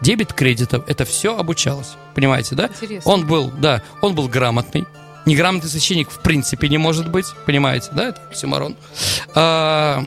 дебет 0.01 0.33
кредитов, 0.33 0.85
это 0.87 1.05
все 1.05 1.37
обучалось, 1.37 1.95
понимаете, 2.15 2.55
да? 2.55 2.67
Интересно. 2.67 3.11
Он 3.11 3.27
был, 3.27 3.51
да, 3.51 3.83
он 4.01 4.15
был 4.15 4.29
грамотный, 4.29 4.87
Неграмотный 5.27 5.71
священник 5.71 6.11
в 6.11 6.21
принципе 6.21 6.69
не 6.69 6.79
может 6.79 7.11
быть, 7.11 7.27
понимаете, 7.47 7.89
да, 7.93 8.09
это 8.09 8.21
Симарон. 8.35 8.77
А, 9.35 10.05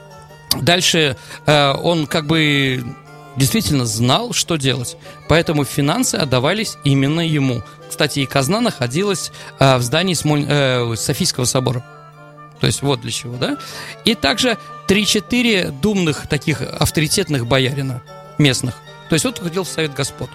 дальше 0.60 1.16
а, 1.46 1.74
он 1.74 2.06
как 2.06 2.26
бы 2.26 2.84
действительно 3.36 3.86
знал, 3.86 4.32
что 4.32 4.56
делать. 4.56 4.96
Поэтому 5.28 5.64
финансы 5.64 6.16
отдавались 6.16 6.78
именно 6.84 7.20
ему. 7.20 7.62
Кстати, 7.88 8.20
и 8.20 8.26
казна 8.26 8.60
находилась 8.60 9.30
а, 9.58 9.78
в 9.78 9.82
здании 9.82 10.16
э, 10.16 10.96
Софийского 10.96 11.44
собора. 11.44 11.84
То 12.60 12.66
есть 12.66 12.82
вот 12.82 13.02
для 13.02 13.10
чего, 13.10 13.36
да? 13.36 13.58
И 14.04 14.14
также 14.14 14.58
3-4 14.88 15.80
думных 15.80 16.26
таких 16.26 16.62
авторитетных 16.62 17.46
боярина 17.46 18.02
местных. 18.38 18.74
То 19.08 19.14
есть 19.14 19.24
вот 19.24 19.38
ходил 19.38 19.64
в 19.64 19.68
Совет 19.68 19.94
Господ. 19.94 20.30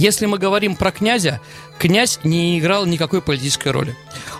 Если 0.00 0.24
мы 0.24 0.38
говорим 0.38 0.76
про 0.76 0.92
князя, 0.92 1.42
князь 1.78 2.20
не 2.24 2.58
играл 2.58 2.86
никакой 2.86 3.20
политической 3.20 3.68
роли. 3.68 3.94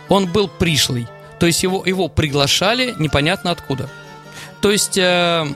Он 0.08 0.26
был 0.26 0.48
пришлый, 0.48 1.06
то 1.38 1.44
есть 1.44 1.62
его, 1.62 1.84
его 1.84 2.08
приглашали 2.08 2.94
непонятно 2.98 3.50
откуда. 3.50 3.90
То 4.62 4.70
есть, 4.70 4.96
э, 4.96 5.46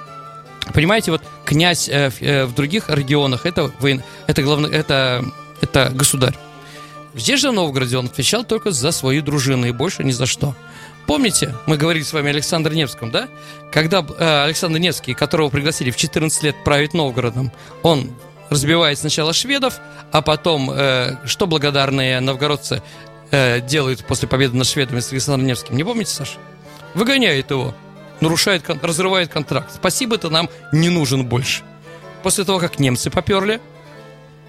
понимаете, 0.72 1.10
вот 1.10 1.20
князь 1.44 1.90
э, 1.90 2.10
э, 2.20 2.46
в 2.46 2.54
других 2.54 2.88
регионах 2.88 3.44
это, 3.44 3.70
воен, 3.80 4.02
это, 4.26 4.42
главное, 4.42 4.70
это, 4.70 5.22
это 5.60 5.90
государь. 5.92 6.38
Здесь 7.14 7.40
же 7.40 7.50
в 7.50 7.52
Новгороде 7.52 7.98
он 7.98 8.06
отвечал 8.06 8.44
только 8.44 8.70
за 8.70 8.92
свою 8.92 9.20
дружину 9.20 9.66
и 9.66 9.72
больше 9.72 10.04
ни 10.04 10.12
за 10.12 10.24
что. 10.24 10.56
Помните, 11.06 11.54
мы 11.66 11.76
говорили 11.76 12.02
с 12.02 12.14
вами 12.14 12.28
о 12.28 12.30
Александре 12.30 12.74
Невском, 12.74 13.10
да? 13.10 13.28
Когда 13.70 13.98
э, 13.98 14.44
Александр 14.44 14.78
Невский, 14.78 15.12
которого 15.12 15.50
пригласили 15.50 15.90
в 15.90 15.96
14 15.96 16.42
лет 16.44 16.56
править 16.64 16.94
Новгородом, 16.94 17.52
он 17.82 18.10
разбивает 18.50 18.98
сначала 18.98 19.32
шведов, 19.32 19.80
а 20.12 20.22
потом, 20.22 20.70
э, 20.70 21.16
что 21.26 21.46
благодарные 21.46 22.20
новгородцы 22.20 22.82
э, 23.30 23.60
делают 23.60 24.04
после 24.04 24.28
победы 24.28 24.56
над 24.56 24.66
шведами 24.66 25.00
с 25.00 25.12
Александром 25.12 25.46
Невским? 25.46 25.76
Не 25.76 25.84
помните, 25.84 26.10
Саша? 26.10 26.38
Выгоняет 26.94 27.50
его, 27.50 27.74
нарушает, 28.20 28.68
разрывает 28.82 29.30
контракт. 29.30 29.72
Спасибо, 29.74 30.18
ты 30.18 30.28
нам 30.30 30.48
не 30.72 30.88
нужен 30.88 31.26
больше. 31.26 31.62
После 32.22 32.44
того, 32.44 32.58
как 32.58 32.78
немцы 32.78 33.10
поперли, 33.10 33.60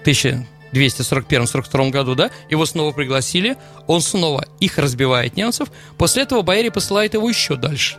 1000, 0.02 0.46
241-42 0.72 1.90
году, 1.90 2.14
да, 2.14 2.30
его 2.48 2.66
снова 2.66 2.92
пригласили, 2.92 3.56
он 3.86 4.00
снова 4.00 4.46
их 4.60 4.78
разбивает 4.78 5.36
немцев, 5.36 5.68
после 5.98 6.22
этого 6.22 6.42
бояре 6.42 6.70
посылают 6.70 7.14
его 7.14 7.28
еще 7.28 7.56
дальше. 7.56 7.96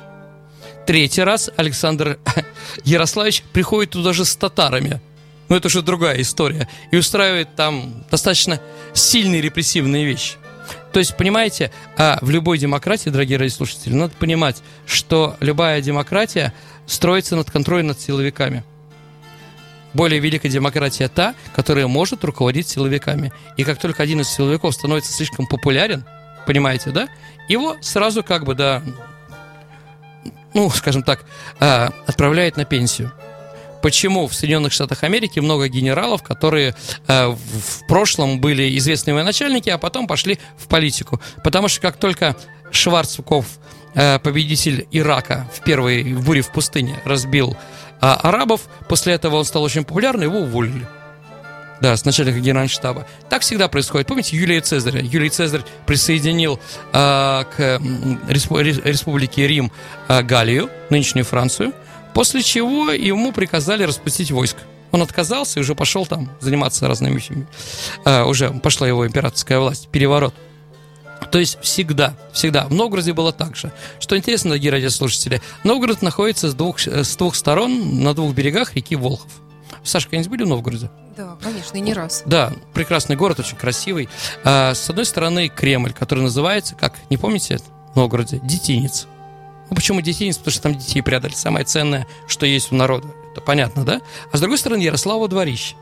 Третий 0.86 1.22
раз 1.22 1.52
Александр 1.58 2.18
Ярославич 2.86 3.44
приходит 3.52 3.92
туда 3.92 4.14
же 4.14 4.24
с 4.26 4.36
татарами, 4.36 5.02
но 5.50 5.56
это 5.56 5.68
уже 5.68 5.82
другая 5.82 6.22
история, 6.22 6.68
и 6.92 6.98
устраивает 6.98 7.56
там 7.56 8.04
достаточно 8.10 8.60
сильные 8.94 9.42
репрессивные 9.42 10.06
вещи. 10.06 10.36
То 10.92 11.00
есть, 11.00 11.16
понимаете, 11.16 11.72
а 11.96 12.18
в 12.22 12.30
любой 12.30 12.58
демократии, 12.58 13.10
дорогие 13.10 13.38
радиослушатели, 13.38 13.94
надо 13.94 14.14
понимать, 14.16 14.64
что 14.86 15.38
любая 15.40 15.82
демократия 15.82 16.54
строится 16.86 17.36
над 17.36 17.52
контролем 17.52 17.88
над 17.88 18.00
силовиками. 18.00 18.64
Более 19.94 20.20
великая 20.20 20.50
демократия 20.50 21.08
та, 21.08 21.36
которая 21.56 21.88
может 21.88 22.24
руководить 22.24 22.68
силовиками. 22.68 23.32
И 23.58 23.64
как 23.64 23.80
только 23.80 24.04
один 24.04 24.22
из 24.22 24.30
силовиков 24.30 24.74
становится 24.74 25.14
слишком 25.14 25.48
популярен, 25.48 26.06
понимаете, 26.46 26.92
да, 26.92 27.08
его 27.48 27.78
сразу 27.82 28.24
как 28.24 28.46
бы, 28.46 28.54
да, 28.54 28.84
ну, 30.54 30.70
скажем 30.70 31.04
так, 31.04 31.26
а, 31.60 31.92
отправляют 32.06 32.58
на 32.58 32.66
пенсию. 32.66 33.12
Почему 33.88 34.28
в 34.28 34.36
Соединенных 34.36 34.74
Штатах 34.74 35.06
Америки 35.06 35.40
много 35.40 35.70
генералов, 35.70 36.22
которые 36.22 36.76
э, 37.08 37.28
в 37.28 37.88
прошлом 37.88 38.42
были 38.42 38.78
известные 38.80 39.14
военачальники, 39.14 39.70
а 39.70 39.78
потом 39.78 40.08
пошли 40.08 40.40
в 40.58 40.68
политику? 40.68 41.22
Потому 41.42 41.70
что 41.70 41.80
как 41.80 41.96
только 41.96 42.36
Шварцков, 42.70 43.46
э, 43.96 44.20
победитель 44.20 44.90
Ирака 44.92 45.48
в 45.54 45.64
первой 45.64 46.04
в 46.04 46.26
буре 46.26 46.42
в 46.42 46.52
пустыне, 46.52 47.00
разбил 47.06 47.54
э, 47.54 47.56
арабов, 48.02 48.68
после 48.90 49.14
этого 49.14 49.38
он 49.38 49.46
стал 49.46 49.64
очень 49.64 49.86
популярным, 49.86 50.34
его 50.34 50.40
уволили. 50.40 50.86
Да, 51.80 51.96
с 51.96 52.04
начальника 52.04 52.40
генерального 52.40 53.08
Так 53.30 53.42
всегда 53.42 53.70
происходит. 53.70 54.08
Помните 54.08 54.36
Юлия 54.36 54.60
Цезаря? 54.60 55.00
Юлий 55.00 55.30
Цезарь 55.30 55.62
присоединил 55.86 56.60
э, 56.92 57.44
к 57.56 57.82
республике 58.28 59.48
Рим 59.48 59.72
э, 60.10 60.24
Галлию, 60.24 60.70
нынешнюю 60.90 61.24
Францию, 61.24 61.72
После 62.14 62.42
чего 62.42 62.92
ему 62.92 63.32
приказали 63.32 63.84
распустить 63.84 64.32
войск. 64.32 64.58
Он 64.92 65.02
отказался 65.02 65.60
и 65.60 65.62
уже 65.62 65.76
пошел 65.76 66.06
там 66.06 66.30
заниматься 66.40 66.88
разными 66.88 67.16
вещами. 67.16 67.48
А, 68.06 68.26
уже 68.26 68.50
пошла 68.52 68.88
его 68.88 69.06
императорская 69.06 69.60
власть, 69.60 69.90
переворот. 69.90 70.34
То 71.32 71.40
есть 71.40 71.58
всегда, 71.62 72.16
всегда. 72.32 72.68
В 72.68 72.74
Новгороде 72.74 73.14
было 73.14 73.34
так 73.34 73.56
же. 73.56 73.72
Что 74.00 74.18
интересно, 74.18 74.52
дорогие 74.52 74.72
радиослушатели, 74.72 75.42
Новгород 75.64 76.02
находится 76.02 76.50
с 76.50 76.54
двух, 76.54 76.80
с 76.80 77.16
двух 77.18 77.36
сторон, 77.36 78.04
на 78.04 78.14
двух 78.14 78.34
берегах 78.34 78.76
реки 78.76 78.96
Волхов. 78.96 79.32
Сашка, 79.84 80.12
когда-нибудь 80.12 80.32
были 80.32 80.44
в 80.44 80.48
Новгороде? 80.48 80.90
Да, 81.16 81.38
конечно, 81.42 81.78
и 81.78 81.82
не 81.82 81.94
раз. 81.94 82.24
Да, 82.26 82.54
прекрасный 82.74 83.16
город, 83.16 83.40
очень 83.40 83.58
красивый. 83.58 84.08
А, 84.44 84.74
с 84.74 84.90
одной 84.90 85.06
стороны, 85.06 85.50
Кремль, 85.50 85.94
который 85.94 86.24
называется, 86.24 86.76
как, 86.76 86.94
не 87.10 87.18
помните, 87.18 87.60
в 87.94 87.96
Новгороде, 87.96 88.40
Детинец. 88.44 89.08
Ну, 89.70 89.76
почему 89.76 90.02
детинец? 90.02 90.38
Потому 90.38 90.52
что 90.52 90.62
там 90.64 90.76
детей 90.78 91.02
прятали. 91.02 91.34
Самое 91.34 91.66
ценное, 91.66 92.08
что 92.28 92.46
есть 92.46 92.72
у 92.72 92.76
народа. 92.76 93.10
Это 93.32 93.42
понятно, 93.42 93.84
да? 93.84 94.02
А 94.32 94.38
с 94.38 94.40
другой 94.40 94.58
стороны, 94.58 94.82
Ярослава 94.82 95.28
дворище. 95.28 95.76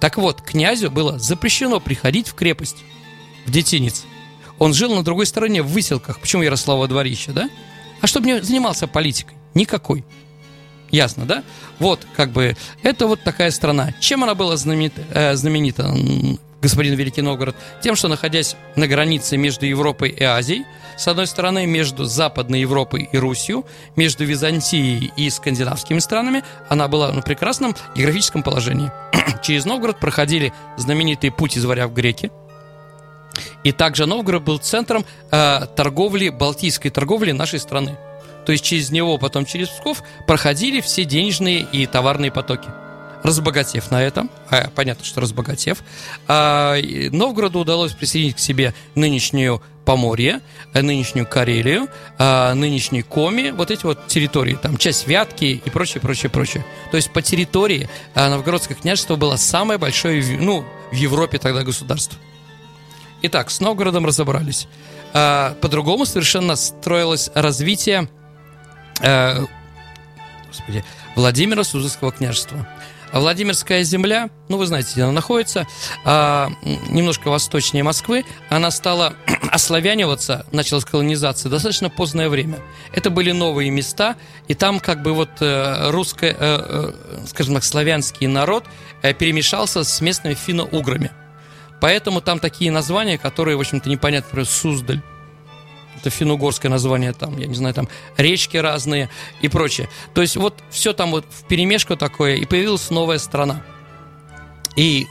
Так 0.00 0.16
вот, 0.16 0.40
князю 0.40 0.90
было 0.90 1.18
запрещено 1.18 1.80
приходить 1.80 2.28
в 2.28 2.34
крепость, 2.34 2.78
в 3.46 3.50
детинец. 3.50 4.04
Он 4.58 4.74
жил 4.74 4.94
на 4.94 5.04
другой 5.04 5.26
стороне, 5.26 5.62
в 5.62 5.68
выселках. 5.68 6.20
Почему 6.20 6.42
Ярослава 6.42 6.88
дворище, 6.88 7.32
да? 7.32 7.48
А 8.00 8.06
чтобы 8.06 8.26
не 8.26 8.42
занимался 8.42 8.86
политикой. 8.86 9.34
Никакой. 9.54 10.04
Ясно, 10.90 11.26
да? 11.26 11.44
Вот, 11.78 12.06
как 12.16 12.30
бы, 12.30 12.56
это 12.82 13.06
вот 13.06 13.22
такая 13.22 13.50
страна. 13.50 13.92
Чем 14.00 14.24
она 14.24 14.34
была 14.34 14.56
знаменита, 14.56 15.02
э, 15.12 15.36
знаменита 15.36 15.94
господин 16.60 16.94
Великий 16.94 17.22
Новгород? 17.22 17.56
Тем, 17.82 17.96
что 17.96 18.08
находясь 18.08 18.56
на 18.76 18.86
границе 18.86 19.36
между 19.36 19.66
Европой 19.66 20.10
и 20.10 20.22
Азией, 20.22 20.64
с 20.96 21.06
одной 21.06 21.26
стороны, 21.26 21.66
между 21.66 22.04
Западной 22.04 22.60
Европой 22.60 23.08
и 23.10 23.18
Русью, 23.18 23.64
между 23.96 24.24
Византией 24.24 25.12
и 25.16 25.30
скандинавскими 25.30 26.00
странами, 26.00 26.42
она 26.68 26.88
была 26.88 27.12
на 27.12 27.22
прекрасном 27.22 27.76
географическом 27.94 28.42
положении. 28.42 28.90
Через 29.42 29.64
Новгород 29.64 29.98
проходили 29.98 30.52
знаменитый 30.76 31.30
путь 31.30 31.56
из 31.56 31.64
в 31.64 31.92
греки, 31.92 32.30
и 33.62 33.72
также 33.72 34.06
Новгород 34.06 34.42
был 34.42 34.58
центром 34.58 35.04
э, 35.30 35.66
торговли, 35.76 36.28
балтийской 36.30 36.90
торговли 36.90 37.32
нашей 37.32 37.60
страны. 37.60 37.96
То 38.46 38.52
есть 38.52 38.64
через 38.64 38.90
него, 38.90 39.18
потом 39.18 39.44
через 39.44 39.68
Псков 39.68 40.02
проходили 40.26 40.80
все 40.80 41.04
денежные 41.04 41.60
и 41.60 41.86
товарные 41.86 42.32
потоки 42.32 42.68
разбогатев 43.28 43.90
на 43.90 44.02
этом, 44.02 44.30
а, 44.50 44.70
понятно, 44.74 45.04
что 45.04 45.20
разбогатев, 45.20 45.84
а, 46.26 46.76
Новгороду 47.12 47.60
удалось 47.60 47.92
присоединить 47.92 48.36
к 48.36 48.38
себе 48.38 48.74
нынешнюю 48.94 49.62
Поморье, 49.84 50.40
нынешнюю 50.74 51.26
Карелию, 51.26 51.88
а, 52.18 52.52
нынешний 52.54 53.02
Коми, 53.02 53.50
вот 53.50 53.70
эти 53.70 53.84
вот 53.84 54.06
территории, 54.06 54.58
там 54.60 54.76
часть 54.76 55.06
Вятки 55.06 55.62
и 55.64 55.70
прочее, 55.70 56.00
прочее, 56.00 56.30
прочее. 56.30 56.64
То 56.90 56.96
есть 56.96 57.10
по 57.10 57.22
территории 57.22 57.88
а, 58.14 58.28
Новгородское 58.28 58.76
княжество 58.76 59.16
было 59.16 59.36
самое 59.36 59.78
большое, 59.78 60.22
ну, 60.38 60.64
в 60.90 60.94
Европе 60.94 61.38
тогда 61.38 61.62
государство. 61.62 62.18
Итак, 63.22 63.50
с 63.50 63.60
Новгородом 63.60 64.04
разобрались. 64.04 64.68
А, 65.14 65.54
по-другому 65.60 66.04
совершенно 66.04 66.56
строилось 66.56 67.30
развитие 67.34 68.08
а, 69.00 69.46
господи, 70.48 70.84
Владимира 71.16 71.64
Суздальского 71.64 72.12
княжества. 72.12 72.66
Владимирская 73.12 73.82
земля, 73.82 74.30
ну 74.48 74.56
вы 74.56 74.66
знаете, 74.66 74.90
где 74.92 75.02
она 75.02 75.12
находится, 75.12 75.66
а, 76.04 76.50
немножко 76.88 77.28
восточнее 77.28 77.82
Москвы, 77.82 78.24
она 78.48 78.70
стала 78.70 79.14
ославяниваться, 79.50 80.46
началась 80.52 80.84
колонизация 80.84 81.50
достаточно 81.50 81.90
позднее 81.90 82.28
время. 82.28 82.58
Это 82.92 83.10
были 83.10 83.32
новые 83.32 83.70
места, 83.70 84.16
и 84.46 84.54
там 84.54 84.80
как 84.80 85.02
бы 85.02 85.12
вот 85.12 85.30
э, 85.40 85.90
русское, 85.90 86.32
э, 86.32 86.36
э, 86.38 87.26
скажем 87.26 87.54
так, 87.54 87.64
славянский 87.64 88.26
народ 88.26 88.64
перемешался 89.18 89.84
с 89.84 90.00
местными 90.00 90.34
финно-уграми. 90.34 91.12
Поэтому 91.80 92.20
там 92.20 92.40
такие 92.40 92.70
названия, 92.70 93.18
которые, 93.18 93.56
в 93.56 93.60
общем-то, 93.60 93.88
непонятно, 93.88 94.26
например, 94.28 94.46
Суздаль, 94.46 95.00
это 95.98 96.10
финно-угорское 96.10 96.70
название, 96.70 97.12
там, 97.12 97.38
я 97.38 97.46
не 97.46 97.54
знаю, 97.54 97.74
там 97.74 97.88
речки 98.16 98.56
разные 98.56 99.08
и 99.40 99.48
прочее. 99.48 99.88
То 100.14 100.22
есть 100.22 100.36
вот 100.36 100.54
все 100.70 100.92
там 100.92 101.10
вот 101.10 101.26
в 101.30 101.46
перемешку 101.46 101.96
такое, 101.96 102.36
и 102.36 102.46
появилась 102.46 102.90
новая 102.90 103.18
страна. 103.18 103.62
И 104.76 105.06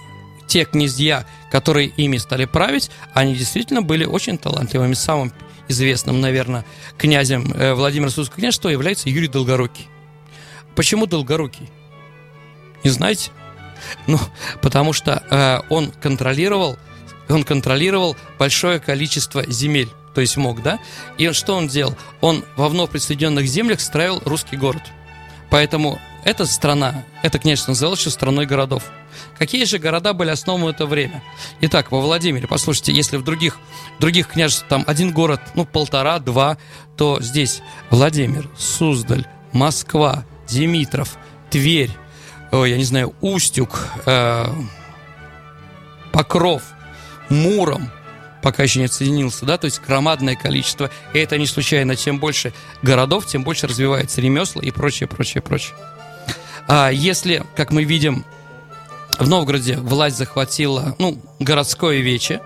те 0.47 0.65
князья, 0.65 1.26
которые 1.52 1.88
ими 1.89 2.17
стали 2.17 2.45
править, 2.45 2.89
они 3.13 3.36
действительно 3.36 3.82
были 3.82 4.06
очень 4.06 4.38
талантливыми. 4.38 4.93
Самым 4.93 5.34
известным, 5.67 6.21
наверное, 6.21 6.65
князем 6.97 7.52
э, 7.54 7.73
Владимира 7.73 8.10
Судского 8.10 8.39
княжества 8.39 8.69
является 8.69 9.10
Юрий 9.10 9.28
Долгорукий. 9.28 9.88
Почему 10.76 11.06
Долгорукий? 11.06 11.69
Не 12.84 12.89
знаете? 12.89 13.32
Ну, 14.08 14.19
потому 14.62 14.93
что 14.93 15.23
э, 15.30 15.60
он 15.69 15.91
контролировал, 15.91 16.78
он 17.28 17.43
контролировал 17.43 18.15
большое 18.39 18.80
количество 18.80 19.45
земель 19.52 19.89
то 20.17 20.21
есть 20.21 20.36
мог, 20.36 20.63
да? 20.63 20.80
И 21.19 21.32
что 21.32 21.53
он 21.53 21.67
делал? 21.67 21.95
Он 22.21 22.43
во 22.56 22.69
вновь 22.69 22.89
присоединенных 22.89 23.45
землях 23.45 23.80
строил 23.80 24.19
русский 24.25 24.58
город. 24.58 24.82
Поэтому 25.51 25.99
эта 26.25 26.47
страна, 26.47 27.03
это 27.21 27.38
княжество 27.38 27.73
называлось 27.73 27.99
еще 27.99 28.10
страной 28.10 28.47
городов. 28.47 28.82
Какие 29.38 29.65
же 29.65 29.77
города 29.77 30.13
были 30.13 30.32
основаны 30.32 30.65
в 30.65 30.69
это 30.69 30.88
время? 30.88 31.21
Итак, 31.62 31.91
во 31.91 32.01
Владимире, 32.01 32.47
послушайте, 32.47 32.93
если 32.93 33.17
в 33.17 33.23
других, 33.23 33.60
других 33.99 34.30
княжествах 34.30 34.67
там 34.67 34.84
один 34.88 35.12
город, 35.12 35.39
ну, 35.53 35.65
полтора, 35.65 36.17
два, 36.17 36.58
то 36.95 37.21
здесь 37.21 37.62
Владимир, 37.91 38.49
Суздаль, 38.58 39.27
Москва, 39.53 40.25
Димитров, 40.47 41.15
Тверь, 41.51 41.91
ой, 42.51 42.71
я 42.71 42.77
не 42.77 42.86
знаю, 42.86 43.13
Устюг, 43.21 43.88
э, 44.08 44.47
Покров, 46.12 46.63
Муром, 47.30 47.91
пока 48.48 48.64
еще 48.64 48.80
не 48.80 48.86
отсоединился, 48.86 49.46
да, 49.46 49.58
то 49.58 49.66
есть 49.66 49.82
громадное 49.86 50.38
количество. 50.38 50.90
И 51.12 51.20
это 51.20 51.38
не 51.38 51.48
случайно. 51.48 51.98
Чем 51.98 52.18
больше 52.18 52.54
городов, 52.82 53.26
тем 53.26 53.44
больше 53.44 53.68
развивается 53.68 54.22
ремесла 54.22 54.62
и 54.62 54.72
прочее, 54.72 55.10
прочее, 55.10 55.42
прочее. 55.42 55.76
А 56.66 56.90
если, 56.90 57.44
как 57.58 57.74
мы 57.74 57.84
видим, 57.84 58.24
в 59.20 59.28
Новгороде 59.28 59.76
власть 59.76 60.16
захватила, 60.16 60.96
ну, 60.98 61.22
городское 61.40 62.00
вече, 62.00 62.40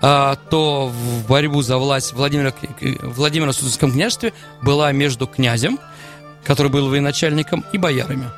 а, 0.00 0.36
то 0.50 0.86
в 0.86 1.26
борьбу 1.26 1.62
за 1.62 1.78
власть 1.78 2.12
Владимира, 2.12 2.54
Владимира 3.02 3.52
Суздальском 3.52 3.90
княжестве 3.90 4.32
была 4.62 4.92
между 4.92 5.26
князем, 5.26 5.80
который 6.44 6.70
был 6.70 6.88
военачальником, 6.88 7.64
и 7.72 7.78
боярами. 7.78 8.30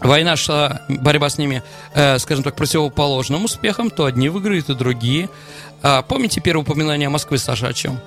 Война 0.00 0.36
шла, 0.36 0.82
борьба 0.88 1.28
с 1.28 1.38
ними, 1.38 1.62
э, 1.94 2.18
скажем 2.18 2.44
так, 2.44 2.54
противоположным 2.54 3.44
успехом, 3.44 3.90
то 3.90 4.04
одни 4.04 4.28
выиграют, 4.28 4.70
и 4.70 4.74
другие. 4.74 5.28
А, 5.82 6.02
помните 6.02 6.40
первое 6.40 6.62
упоминание 6.62 7.08
Москвы, 7.08 7.38
Саша, 7.38 7.68
о 7.68 7.72
чем? 7.72 7.98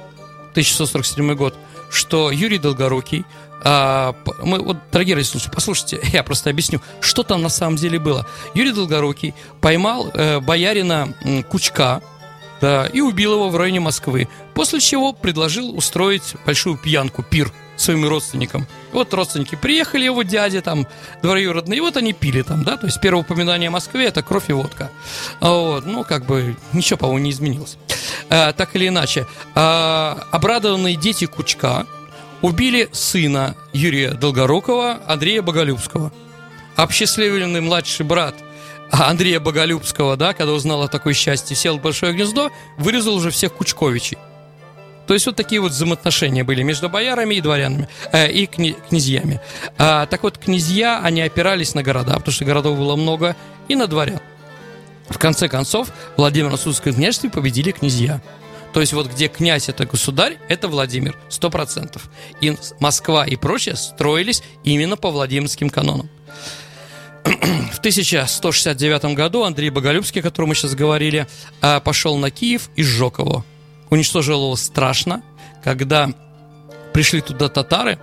1647 0.51 1.35
год. 1.35 1.55
что 1.89 2.31
Юрий 2.31 2.57
Долгорукий, 2.57 3.25
а, 3.63 4.15
мы, 4.41 4.59
вот, 4.59 4.77
дорогие 4.91 5.15
радиослушатели, 5.15 5.53
послушайте, 5.53 5.99
я 6.13 6.23
просто 6.23 6.49
объясню, 6.49 6.81
что 7.01 7.23
там 7.23 7.41
на 7.41 7.49
самом 7.49 7.75
деле 7.75 7.99
было. 7.99 8.25
Юрий 8.53 8.71
Долгорукий 8.71 9.33
поймал 9.59 10.09
э, 10.13 10.39
боярина 10.39 11.13
м, 11.23 11.43
Кучка, 11.43 12.01
да, 12.61 12.87
и 12.87 13.01
убил 13.01 13.33
его 13.33 13.49
в 13.49 13.57
районе 13.57 13.79
Москвы. 13.79 14.29
После 14.53 14.79
чего 14.79 15.13
предложил 15.13 15.75
устроить 15.75 16.35
большую 16.45 16.77
пьянку, 16.77 17.23
пир 17.23 17.51
своим 17.81 18.07
родственникам. 18.07 18.67
Вот 18.91 19.13
родственники 19.13 19.55
приехали, 19.55 20.05
его 20.05 20.23
дяди 20.23 20.61
там, 20.61 20.87
двоюродные, 21.21 21.77
и 21.77 21.81
вот 21.81 21.97
они 21.97 22.13
пили 22.13 22.41
там, 22.41 22.63
да, 22.63 22.77
то 22.77 22.85
есть 22.85 23.01
первое 23.01 23.23
упоминание 23.23 23.69
о 23.69 23.71
Москве 23.71 24.05
это 24.05 24.21
кровь 24.21 24.49
и 24.49 24.53
водка. 24.53 24.91
А 25.39 25.51
Вот, 25.51 25.85
ну, 25.85 26.03
как 26.03 26.25
бы 26.25 26.55
ничего, 26.73 26.97
по-моему, 26.97 27.25
не 27.25 27.31
изменилось. 27.31 27.77
А, 28.29 28.53
так 28.53 28.75
или 28.75 28.87
иначе, 28.87 29.27
а, 29.55 30.27
обрадованные 30.31 30.95
дети 30.95 31.25
Кучка 31.25 31.85
убили 32.41 32.89
сына 32.91 33.55
Юрия 33.73 34.11
Долгорукова, 34.11 34.99
Андрея 35.07 35.41
Боголюбского. 35.41 36.11
Обсчастливленный 36.75 37.61
младший 37.61 38.05
брат 38.05 38.35
Андрея 38.91 39.39
Боголюбского, 39.39 40.17
да, 40.17 40.33
когда 40.33 40.53
узнал 40.53 40.83
о 40.83 40.87
такой 40.87 41.13
счастье, 41.13 41.55
сел 41.55 41.77
в 41.77 41.81
большое 41.81 42.13
гнездо, 42.13 42.51
вырезал 42.77 43.15
уже 43.15 43.29
всех 43.29 43.53
Кучковичей. 43.53 44.17
То 45.07 45.13
есть 45.13 45.25
вот 45.25 45.35
такие 45.35 45.59
вот 45.61 45.71
взаимоотношения 45.71 46.43
были 46.43 46.63
между 46.63 46.89
боярами 46.89 47.35
и 47.35 47.41
дворянами, 47.41 47.87
э, 48.11 48.31
и 48.31 48.45
кня- 48.45 48.75
князьями. 48.89 49.41
А, 49.77 50.05
так 50.05 50.23
вот, 50.23 50.37
князья, 50.37 51.01
они 51.03 51.21
опирались 51.21 51.73
на 51.75 51.83
города, 51.83 52.13
потому 52.13 52.31
что 52.31 52.45
городов 52.45 52.77
было 52.77 52.95
много, 52.95 53.35
и 53.67 53.75
на 53.75 53.87
дворян. 53.87 54.19
В 55.09 55.17
конце 55.17 55.49
концов, 55.49 55.89
Владимир 56.15 56.55
Судское 56.57 56.93
княжестве 56.93 57.29
победили 57.29 57.71
князья. 57.71 58.21
То 58.73 58.79
есть 58.79 58.93
вот 58.93 59.07
где 59.07 59.27
князь 59.27 59.67
это 59.67 59.85
государь, 59.85 60.37
это 60.47 60.69
Владимир, 60.69 61.17
сто 61.27 61.49
процентов. 61.49 62.09
И 62.39 62.55
Москва 62.79 63.25
и 63.25 63.35
прочее 63.35 63.75
строились 63.75 64.43
именно 64.63 64.95
по 64.95 65.11
Владимирским 65.11 65.69
канонам. 65.69 66.09
В 67.23 67.79
1169 67.79 69.15
году 69.15 69.43
Андрей 69.43 69.69
Боголюбский, 69.69 70.21
о 70.21 70.23
котором 70.23 70.49
мы 70.49 70.55
сейчас 70.55 70.73
говорили, 70.75 71.27
а, 71.61 71.79
пошел 71.79 72.17
на 72.17 72.31
Киев 72.31 72.69
и 72.75 72.83
сжег 72.83 73.19
его. 73.19 73.45
Уничтожил 73.91 74.45
его 74.45 74.55
страшно, 74.55 75.21
когда 75.63 76.09
пришли 76.93 77.21
туда 77.21 77.49
татары, 77.49 77.99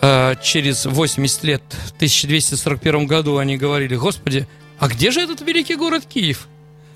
а, 0.00 0.34
через 0.36 0.86
80 0.86 1.44
лет, 1.44 1.62
в 1.70 1.92
1241 1.92 3.06
году 3.06 3.36
они 3.36 3.56
говорили, 3.56 3.94
господи, 3.94 4.48
а 4.78 4.88
где 4.88 5.10
же 5.10 5.20
этот 5.20 5.42
великий 5.42 5.76
город 5.76 6.04
Киев? 6.06 6.48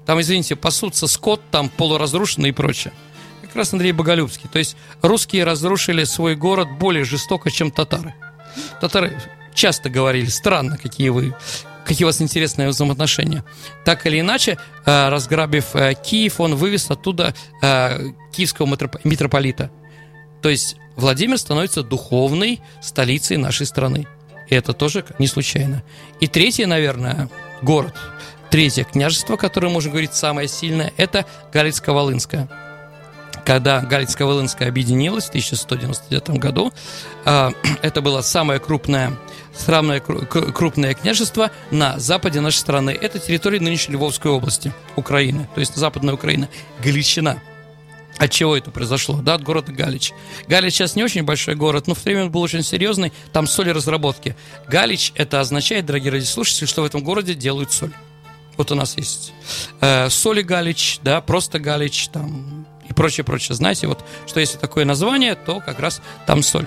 Там, 0.07 0.21
извините, 0.21 0.57
пасутся 0.57 1.07
скот, 1.07 1.43
там 1.51 1.69
полуразрушенный 1.69 2.49
и 2.49 2.53
прочее. 2.53 2.93
Как 3.43 3.55
раз 3.55 3.73
Андрей 3.73 3.93
Боголюбский. 3.93 4.49
То 4.51 4.59
есть 4.59 4.77
русские 5.03 5.45
разрушили 5.45 6.05
свой 6.05 6.37
город 6.37 6.69
более 6.79 7.05
жестоко, 7.05 7.51
чем 7.51 7.71
татары. 7.71 8.15
Татары 8.81 9.21
часто 9.55 9.91
говорили, 9.91 10.27
странно, 10.27 10.79
какие 10.79 11.11
вы, 11.11 11.35
какие 11.85 12.05
у 12.05 12.09
вас 12.09 12.21
интересные 12.21 12.69
взаимоотношения. 12.69 13.45
Так 13.85 14.07
или 14.07 14.21
иначе, 14.21 14.59
э, 14.87 15.09
разграбив 15.09 15.75
э, 15.75 15.95
Киев, 15.95 16.41
он 16.41 16.55
вывез 16.55 16.91
оттуда 16.91 17.35
э, 17.63 17.99
киевского 18.33 18.67
митроп- 18.67 19.01
митрополита. 19.05 19.71
То 20.43 20.49
есть 20.49 20.77
Владимир 20.97 21.39
становится 21.39 21.83
духовной 21.83 22.61
столицей 22.81 23.37
нашей 23.37 23.67
страны. 23.67 24.07
И 24.49 24.55
это 24.55 24.73
тоже 24.73 25.05
не 25.19 25.27
случайно. 25.27 25.83
И 26.21 26.27
третий, 26.27 26.67
наверное, 26.67 27.29
город, 27.63 27.95
третье 28.51 28.85
княжество, 28.85 29.37
которое, 29.37 29.69
можно 29.69 29.91
говорить, 29.91 30.15
самое 30.15 30.49
сильное, 30.49 30.93
это 30.97 31.25
Галицко-Волынское. 31.53 32.49
Когда 33.45 33.81
Галицко-Волынское 33.81 34.69
объединилось 34.69 35.27
в 35.27 35.29
1199 35.31 36.41
году, 36.41 36.73
а, 37.25 37.53
это 37.83 38.01
было 38.01 38.23
самое 38.23 38.61
крупное, 38.61 39.17
самое 39.55 40.01
крупное 40.01 40.95
княжество 40.95 41.51
на 41.71 41.99
западе 41.99 42.41
нашей 42.41 42.59
страны. 42.59 42.91
Это 42.91 43.19
территория 43.19 43.61
нынешней 43.61 43.95
Львовской 43.95 44.31
области, 44.31 44.73
Украины, 44.97 45.49
то 45.55 45.61
есть 45.61 45.77
западная 45.77 46.15
Украина, 46.15 46.49
Галичина. 46.83 47.43
От 48.19 48.31
чего 48.33 48.55
это 48.55 48.71
произошло? 48.71 49.23
Да, 49.23 49.35
от 49.35 49.43
города 49.43 49.73
Галич. 49.73 50.13
Галич 50.47 50.75
сейчас 50.75 50.95
не 50.95 51.03
очень 51.03 51.23
большой 51.23 51.55
город, 51.55 51.87
но 51.87 51.95
в 51.95 51.99
то 51.99 52.05
время 52.05 52.25
он 52.25 52.31
был 52.31 52.43
очень 52.43 52.63
серьезный, 52.63 53.15
там 53.33 53.47
соли 53.47 53.71
разработки. 53.71 54.37
Галич, 54.69 55.13
это 55.15 55.41
означает, 55.41 55.87
дорогие 55.87 56.13
радиослушатели, 56.13 56.67
что 56.67 56.83
в 56.83 56.85
этом 56.85 57.03
городе 57.03 57.33
делают 57.35 57.73
соль. 57.73 57.93
Вот 58.59 58.71
у 58.73 58.75
нас 58.75 58.99
есть 58.99 59.33
э, 59.81 60.11
соли 60.11 60.43
Галич, 60.43 60.99
да, 61.03 61.23
просто 61.23 61.59
Галич, 61.59 62.09
там 62.09 62.60
и 62.91 62.93
прочее, 62.93 63.25
прочее. 63.25 63.55
Знаете, 63.55 63.87
вот 63.87 64.05
что 64.27 64.41
если 64.41 64.59
такое 64.59 64.85
название, 64.85 65.37
то 65.37 65.61
как 65.61 65.79
раз 65.79 66.03
там 66.27 66.43
соль. 66.43 66.67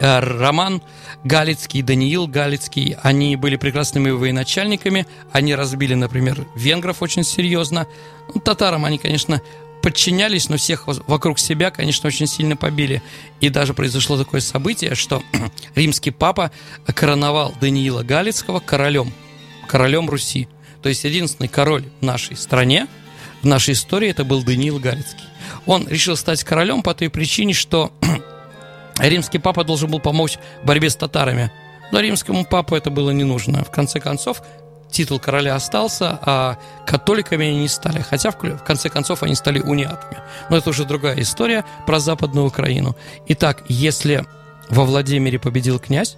Э, 0.00 0.20
Роман 0.20 0.80
Галицкий, 1.24 1.82
Даниил 1.82 2.28
Галицкий, 2.28 2.96
они 3.02 3.34
были 3.36 3.56
прекрасными 3.56 4.10
военачальниками, 4.10 5.06
они 5.32 5.54
разбили, 5.54 5.94
например, 5.94 6.46
венгров 6.54 7.02
очень 7.02 7.24
серьезно. 7.24 7.86
Ну, 8.32 8.40
татарам 8.40 8.84
они, 8.84 8.98
конечно, 8.98 9.42
подчинялись, 9.82 10.48
но 10.48 10.56
всех 10.56 10.86
вокруг 10.86 11.40
себя, 11.40 11.70
конечно, 11.70 12.06
очень 12.06 12.28
сильно 12.28 12.56
побили. 12.56 13.02
И 13.40 13.48
даже 13.48 13.74
произошло 13.74 14.16
такое 14.16 14.40
событие, 14.40 14.94
что 14.94 15.22
римский 15.74 16.12
папа 16.12 16.52
короновал 16.86 17.52
Даниила 17.60 18.04
Галицкого 18.04 18.60
королем, 18.60 19.12
королем 19.66 20.08
Руси. 20.08 20.48
То 20.80 20.88
есть 20.88 21.02
единственный 21.02 21.48
король 21.48 21.84
в 22.00 22.04
нашей 22.04 22.36
стране, 22.36 22.86
в 23.42 23.46
нашей 23.46 23.74
истории, 23.74 24.10
это 24.10 24.24
был 24.24 24.42
Даниил 24.42 24.78
Галицкий. 24.78 25.24
Он 25.66 25.86
решил 25.88 26.16
стать 26.16 26.44
королем 26.44 26.82
по 26.82 26.94
той 26.94 27.08
причине, 27.10 27.54
что 27.54 27.92
римский 28.98 29.38
папа 29.38 29.64
должен 29.64 29.90
был 29.90 30.00
помочь 30.00 30.38
в 30.62 30.66
борьбе 30.66 30.90
с 30.90 30.96
татарами. 30.96 31.50
Но 31.92 32.00
римскому 32.00 32.44
папу 32.44 32.74
это 32.74 32.90
было 32.90 33.10
не 33.10 33.24
нужно. 33.24 33.64
В 33.64 33.70
конце 33.70 34.00
концов, 34.00 34.42
титул 34.90 35.18
короля 35.18 35.54
остался, 35.54 36.18
а 36.22 36.58
католиками 36.86 37.46
они 37.46 37.60
не 37.60 37.68
стали. 37.68 38.00
Хотя, 38.00 38.30
в 38.30 38.36
конце 38.64 38.88
концов, 38.88 39.22
они 39.22 39.34
стали 39.34 39.60
униатами. 39.60 40.18
Но 40.50 40.56
это 40.56 40.70
уже 40.70 40.84
другая 40.84 41.20
история 41.20 41.64
про 41.86 42.00
Западную 42.00 42.46
Украину. 42.46 42.96
Итак, 43.28 43.62
если 43.68 44.24
во 44.68 44.84
Владимире 44.84 45.38
победил 45.38 45.78
князь, 45.78 46.16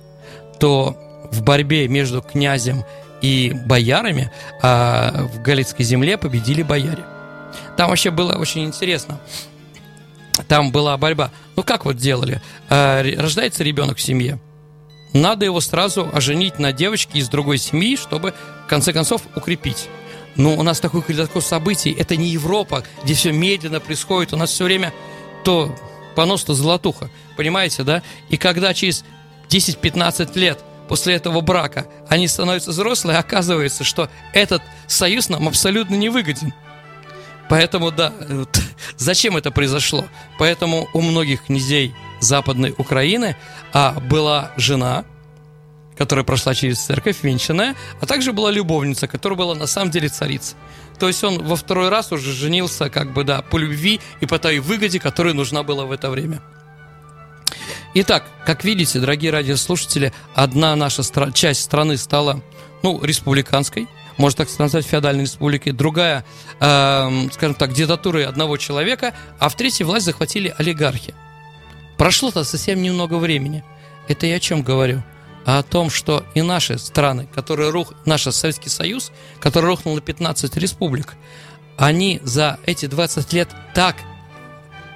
то 0.59 0.97
в 1.31 1.43
борьбе 1.43 1.89
между 1.89 2.23
князем 2.23 2.85
и 3.23 3.53
боярами 3.67 4.31
а, 4.63 5.29
в 5.33 5.43
Галицкой 5.43 5.85
земле 5.85 6.17
победили 6.17 6.63
бояре. 6.63 7.05
Там 7.77 7.91
вообще 7.91 8.11
было 8.11 8.35
очень 8.35 8.65
интересно. 8.65 9.21
Там 10.49 10.73
была 10.73 10.97
борьба. 10.97 11.31
Ну 11.57 11.63
как 11.63 11.85
вот 11.85 11.97
делали? 11.97 12.41
А, 12.69 13.03
рождается 13.03 13.63
ребенок 13.65 13.99
в 13.99 14.03
семье. 14.03 14.39
Надо 15.13 15.45
его 15.45 15.61
сразу 15.61 16.09
оженить 16.13 16.59
на 16.59 16.73
девочке 16.73 17.19
из 17.19 17.29
другой 17.29 17.59
семьи, 17.59 17.97
чтобы 17.97 18.35
в 18.65 18.69
конце 18.69 18.93
концов 18.93 19.23
укрепить. 19.35 19.89
Но 20.37 20.55
у 20.57 20.63
нас 20.63 20.79
такой 20.79 21.03
калейдоскоп 21.03 21.43
событий. 21.43 21.95
Это 21.99 22.17
не 22.17 22.29
Европа, 22.29 22.85
где 23.03 23.15
все 23.15 23.33
медленно 23.33 23.81
происходит. 23.81 24.33
У 24.33 24.37
нас 24.37 24.51
все 24.51 24.65
время 24.65 24.93
то 25.45 25.75
понос, 26.15 26.45
то 26.45 26.55
золотуха. 26.55 27.11
Понимаете, 27.37 27.83
да? 27.83 28.03
И 28.29 28.37
когда 28.37 28.73
через 28.73 29.05
10-15 29.49 30.39
лет 30.39 30.61
после 30.91 31.15
этого 31.15 31.41
брака 31.41 31.87
они 32.09 32.27
становятся 32.27 32.73
взрослые, 32.73 33.17
оказывается, 33.17 33.85
что 33.85 34.11
этот 34.33 34.61
союз 34.89 35.29
нам 35.29 35.47
абсолютно 35.47 35.95
не 35.95 36.09
выгоден. 36.09 36.53
Поэтому, 37.49 37.93
да, 37.93 38.13
вот, 38.29 38.61
зачем 38.97 39.37
это 39.37 39.53
произошло? 39.53 40.05
Поэтому 40.37 40.89
у 40.93 41.01
многих 41.01 41.45
князей 41.45 41.95
Западной 42.19 42.75
Украины 42.77 43.37
а, 43.73 44.01
была 44.01 44.51
жена, 44.57 45.05
которая 45.97 46.25
прошла 46.25 46.55
через 46.55 46.81
церковь, 46.81 47.19
венчанная, 47.23 47.77
а 48.01 48.07
также 48.07 48.33
была 48.33 48.51
любовница, 48.51 49.07
которая 49.07 49.39
была 49.39 49.55
на 49.55 49.69
самом 49.69 49.93
деле 49.93 50.09
царица. 50.09 50.57
То 50.99 51.07
есть 51.07 51.23
он 51.23 51.41
во 51.45 51.55
второй 51.55 51.89
раз 51.89 52.11
уже 52.11 52.33
женился, 52.33 52.91
как 52.91 53.13
бы, 53.13 53.23
да, 53.23 53.43
по 53.43 53.59
любви 53.59 54.01
и 54.19 54.27
по 54.27 54.41
той 54.41 54.59
выгоде, 54.59 54.99
которая 54.99 55.35
нужна 55.35 55.63
была 55.63 55.85
в 55.85 55.93
это 55.93 56.11
время. 56.11 56.43
Итак, 57.93 58.25
как 58.47 58.63
видите, 58.63 59.01
дорогие 59.01 59.33
радиослушатели, 59.33 60.13
одна 60.35 60.77
наша 60.77 61.03
стра- 61.03 61.33
часть 61.33 61.63
страны 61.63 61.97
стала, 61.97 62.41
ну, 62.85 63.03
республиканской, 63.03 63.89
можно 64.17 64.45
так 64.45 64.49
сказать, 64.49 64.87
феодальной 64.87 65.25
республикой, 65.25 65.73
другая, 65.73 66.25
эм, 66.61 67.33
скажем 67.33 67.57
так, 67.57 67.73
диктатурой 67.73 68.27
одного 68.27 68.59
человека, 68.59 69.13
а 69.41 69.49
в 69.49 69.57
третьей 69.57 69.87
власть 69.87 70.07
захватили 70.07 70.55
олигархи. 70.57 71.15
Прошло-то 71.99 72.45
совсем 72.45 72.81
немного 72.81 73.15
времени. 73.15 73.65
Это 74.07 74.27
я 74.27 74.37
о 74.37 74.41
чем 74.41 74.63
говорю? 74.63 75.03
О 75.45 75.61
том, 75.65 75.91
что 75.91 76.25
и 76.35 76.43
наши 76.43 76.79
страны, 76.79 77.29
которые 77.35 77.71
рух... 77.71 77.95
наш 78.05 78.23
Советский 78.23 78.69
Союз, 78.69 79.11
который 79.41 79.67
рухнул 79.67 79.97
на 79.97 80.01
15 80.01 80.57
республик, 80.59 81.15
они 81.77 82.21
за 82.23 82.61
эти 82.67 82.87
20 82.87 83.33
лет 83.33 83.49
так 83.75 83.97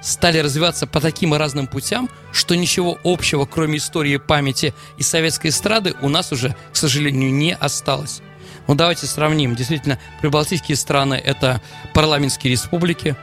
стали 0.01 0.39
развиваться 0.39 0.87
по 0.87 0.99
таким 0.99 1.33
разным 1.33 1.67
путям, 1.67 2.09
что 2.31 2.55
ничего 2.55 2.97
общего, 3.03 3.45
кроме 3.45 3.77
истории 3.77 4.17
памяти 4.17 4.73
и 4.97 5.03
советской 5.03 5.47
эстрады, 5.47 5.95
у 6.01 6.09
нас 6.09 6.31
уже, 6.31 6.55
к 6.71 6.75
сожалению, 6.75 7.33
не 7.33 7.53
осталось. 7.53 8.21
Ну, 8.67 8.75
давайте 8.75 9.05
сравним. 9.05 9.55
Действительно, 9.55 9.99
прибалтийские 10.21 10.75
страны– 10.75 11.15
это 11.25 11.61
парламентские 11.93 12.51
республики. 12.51 13.15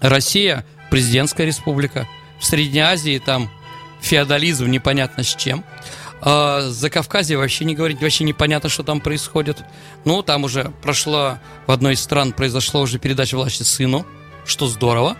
Россия– 0.00 0.64
президентская 0.90 1.46
республика. 1.46 2.06
В 2.38 2.44
Средней 2.44 2.80
Азии 2.80 3.22
там 3.24 3.50
феодализм 4.00 4.70
непонятно 4.70 5.22
с 5.22 5.34
чем. 5.34 5.64
А 6.20 6.68
за 6.68 6.88
Кавказе 6.90 7.36
вообще 7.36 7.64
не 7.64 7.74
говорить, 7.74 8.00
вообще 8.00 8.24
непонятно, 8.24 8.68
что 8.68 8.82
там 8.82 9.00
происходит. 9.00 9.62
Ну, 10.04 10.22
там 10.22 10.44
уже 10.44 10.72
прошло, 10.82 11.38
в 11.66 11.70
одной 11.70 11.94
из 11.94 12.00
стран 12.00 12.32
произошла 12.32 12.80
уже 12.80 12.98
передача 12.98 13.36
власти 13.36 13.62
сыну, 13.62 14.06
что 14.44 14.66
здорово. 14.66 15.16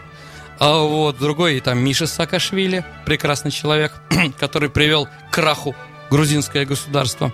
А 0.59 0.79
вот 0.79 1.19
другой, 1.19 1.61
там, 1.61 1.79
Миша 1.79 2.07
Саакашвили, 2.07 2.85
прекрасный 3.07 3.51
человек, 3.51 3.93
который 4.39 4.71
привел 4.71 5.07
к 5.07 5.35
краху 5.35 5.75
грузинское 6.11 6.65
государство. 6.65 7.33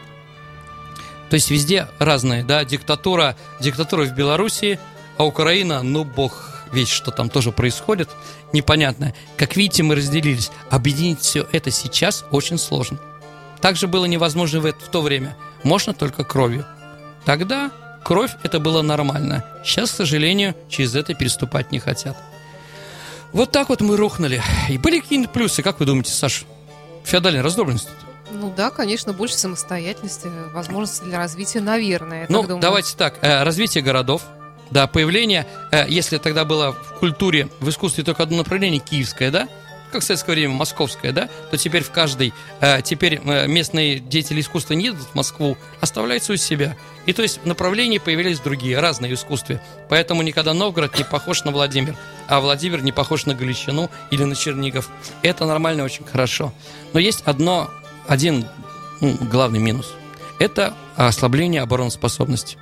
То 1.29 1.35
есть 1.35 1.51
везде 1.51 1.87
разные, 1.99 2.45
да, 2.45 2.65
диктатура, 2.65 3.37
диктатура 3.61 4.05
в 4.05 4.15
Белоруссии, 4.15 4.81
а 5.17 5.25
Украина, 5.25 5.83
ну, 5.83 6.05
бог 6.05 6.65
весь, 6.73 6.89
что 6.89 7.11
там 7.11 7.29
тоже 7.29 7.53
происходит, 7.53 8.09
непонятно. 8.53 9.15
Как 9.37 9.57
видите, 9.57 9.83
мы 9.83 9.97
разделились. 9.97 10.51
Объединить 10.71 11.21
все 11.21 11.47
это 11.53 11.71
сейчас 11.71 12.25
очень 12.31 12.59
сложно. 12.59 12.99
Также 13.61 13.87
было 13.87 14.07
невозможно 14.07 14.61
в, 14.61 14.67
это, 14.67 14.81
в 14.81 14.89
то 14.89 15.03
время. 15.03 15.37
Можно 15.63 15.93
только 15.93 16.25
кровью. 16.25 16.65
Тогда 17.25 17.71
кровь 18.03 18.33
это 18.43 18.61
было 18.61 18.83
нормально. 18.83 19.45
Сейчас, 19.65 19.91
к 19.91 19.95
сожалению, 19.95 20.55
через 20.69 20.95
это 20.95 21.15
переступать 21.15 21.73
не 21.73 21.79
хотят. 21.79 22.17
Вот 23.33 23.53
так 23.53 23.69
вот 23.69 23.81
мы 23.81 23.97
рухнули. 23.97 24.43
И 24.69 24.79
были 24.79 25.01
какие-нибудь 25.01 25.33
плюсы, 25.33 25.63
как 25.63 25.79
вы 25.81 25.87
думаете, 25.87 26.13
Саша? 26.13 26.45
Феодальная 27.05 27.43
раздробленность. 27.43 27.89
Ну 28.33 28.53
да, 28.57 28.71
конечно, 28.71 29.13
больше 29.13 29.37
самостоятельности, 29.37 30.29
возможности 30.53 31.05
для 31.05 31.19
развития, 31.19 31.61
наверное. 31.61 32.27
Ну, 32.29 32.59
давайте 32.59 32.97
так. 32.97 33.19
Э, 33.23 33.43
развитие 33.43 33.83
городов, 33.83 34.23
да, 34.71 34.87
появление, 34.87 35.47
э, 35.73 35.87
если 35.89 36.19
тогда 36.19 36.45
было 36.45 36.73
в 36.73 36.99
культуре, 37.01 37.49
в 37.61 37.69
искусстве 37.69 38.05
только 38.05 38.23
одно 38.23 38.39
направление, 38.39 38.81
киевское, 38.81 39.31
да, 39.31 39.49
как 39.91 40.03
в 40.03 40.05
советское 40.05 40.33
время 40.33 40.55
московское, 40.55 41.13
да, 41.13 41.29
то 41.51 41.57
теперь 41.57 41.83
в 41.83 41.91
каждой, 41.91 42.33
э, 42.61 42.83
теперь 42.83 43.21
э, 43.25 43.47
местные 43.47 43.99
деятели 43.99 44.41
искусства 44.41 44.75
не 44.75 44.87
едут 44.87 45.03
в 45.03 45.15
Москву, 45.15 45.57
оставляются 45.81 46.33
у 46.33 46.37
себя. 46.37 46.77
И 47.07 47.13
то 47.13 47.23
есть 47.23 47.41
в 47.43 47.47
направлении 47.47 47.99
появились 47.99 48.41
другие, 48.41 48.79
разные 48.79 49.15
искусства. 49.15 49.61
Поэтому 49.89 50.23
никогда 50.23 50.55
Новгород 50.55 50.97
не 50.99 51.05
похож 51.05 51.45
на 51.45 51.51
Владимир, 51.51 51.97
а 52.29 52.41
Владимир 52.41 52.83
не 52.83 52.93
похож 52.93 53.27
на 53.27 53.35
Галичину 53.35 53.91
или 54.11 54.25
на 54.25 54.35
Чернигов. 54.35 54.89
Это 55.23 55.47
нормально, 55.47 55.85
очень 55.85 56.05
хорошо. 56.05 56.53
Но 56.93 57.01
есть 57.01 57.23
одно, 57.25 57.71
один 58.07 58.47
ну, 59.01 59.17
главный 59.31 59.59
минус. 59.59 59.93
Это 60.39 60.75
ослабление 60.97 61.63
обороноспособности. 61.63 62.57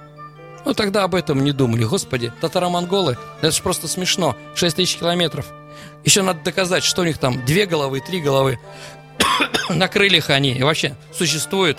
Ну, 0.65 0.75
тогда 0.75 1.05
об 1.05 1.15
этом 1.15 1.43
не 1.45 1.53
думали. 1.53 1.85
Господи, 1.85 2.33
татаро-монголы, 2.41 3.17
это 3.41 3.51
же 3.51 3.63
просто 3.63 3.89
смешно. 3.89 4.37
6 4.55 4.77
тысяч 4.77 4.97
километров. 4.97 5.47
Еще 6.05 6.23
надо 6.23 6.41
доказать, 6.41 6.85
что 6.85 7.03
у 7.03 7.05
них 7.05 7.19
там 7.19 7.45
две 7.45 7.67
головы, 7.67 8.01
три 8.01 8.21
головы. 8.21 8.59
На 9.69 9.89
крыльях 9.89 10.31
они 10.31 10.53
и 10.53 10.63
вообще 10.63 10.95
существуют. 11.13 11.79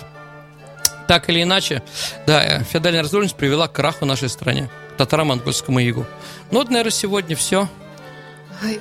Так 1.08 1.28
или 1.28 1.42
иначе, 1.42 1.82
да, 2.26 2.44
э, 2.44 2.62
феодальная 2.62 3.02
раздольность 3.02 3.34
привела 3.34 3.66
к 3.66 3.72
краху 3.72 4.04
нашей 4.04 4.28
стране, 4.28 4.70
татаро-монгольскому 4.96 5.80
игу. 5.88 6.06
Ну 6.52 6.58
вот, 6.58 6.68
наверное, 6.68 6.92
сегодня 6.92 7.34
все. 7.34 7.68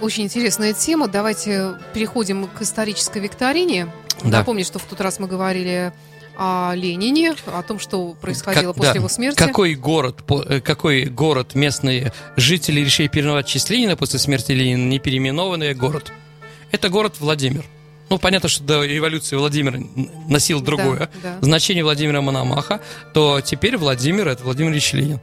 Очень 0.02 0.26
интересная 0.26 0.74
тема. 0.74 1.08
Давайте 1.08 1.76
переходим 1.94 2.48
к 2.48 2.62
исторической 2.62 3.20
викторине. 3.20 3.88
Да. 4.24 4.40
Напомню, 4.40 4.66
что 4.66 4.78
в 4.78 4.84
тот 4.84 5.02
раз 5.02 5.20
мы 5.20 5.28
говорили 5.28 5.94
о 6.42 6.74
Ленине, 6.74 7.36
о 7.48 7.64
том, 7.64 7.80
что 7.80 8.14
происходило 8.14 8.72
как, 8.72 8.78
после 8.78 8.94
да, 8.94 9.00
его 9.00 9.10
смерти. 9.10 9.38
Какой 9.38 9.76
город, 9.76 10.24
э, 10.48 10.62
какой 10.62 11.04
город 11.04 11.54
местные 11.54 12.14
жители 12.38 12.80
решили 12.80 13.10
переименовать 13.10 13.48
в 13.48 13.50
честь 13.50 13.70
Ленина 13.70 13.98
после 13.98 14.20
смерти 14.20 14.54
Ленина, 14.54 14.88
не 14.88 15.00
переименованный 15.00 15.74
город? 15.74 16.14
Это 16.72 16.88
город 16.88 17.16
Владимир. 17.20 17.66
Ну, 18.10 18.18
понятно, 18.20 18.48
что 18.48 18.64
до 18.64 18.86
революции 18.86 19.36
Владимир 19.36 19.82
носил 20.30 20.62
другое 20.62 21.10
да, 21.22 21.36
да. 21.36 21.38
значение 21.42 21.84
Владимира 21.84 22.22
Мономаха, 22.22 22.80
то 23.14 23.42
теперь 23.42 23.76
Владимир– 23.76 24.28
это 24.30 24.46
Владимир 24.46 24.72
Ильич 24.72 24.94
Ленин. 24.94 25.20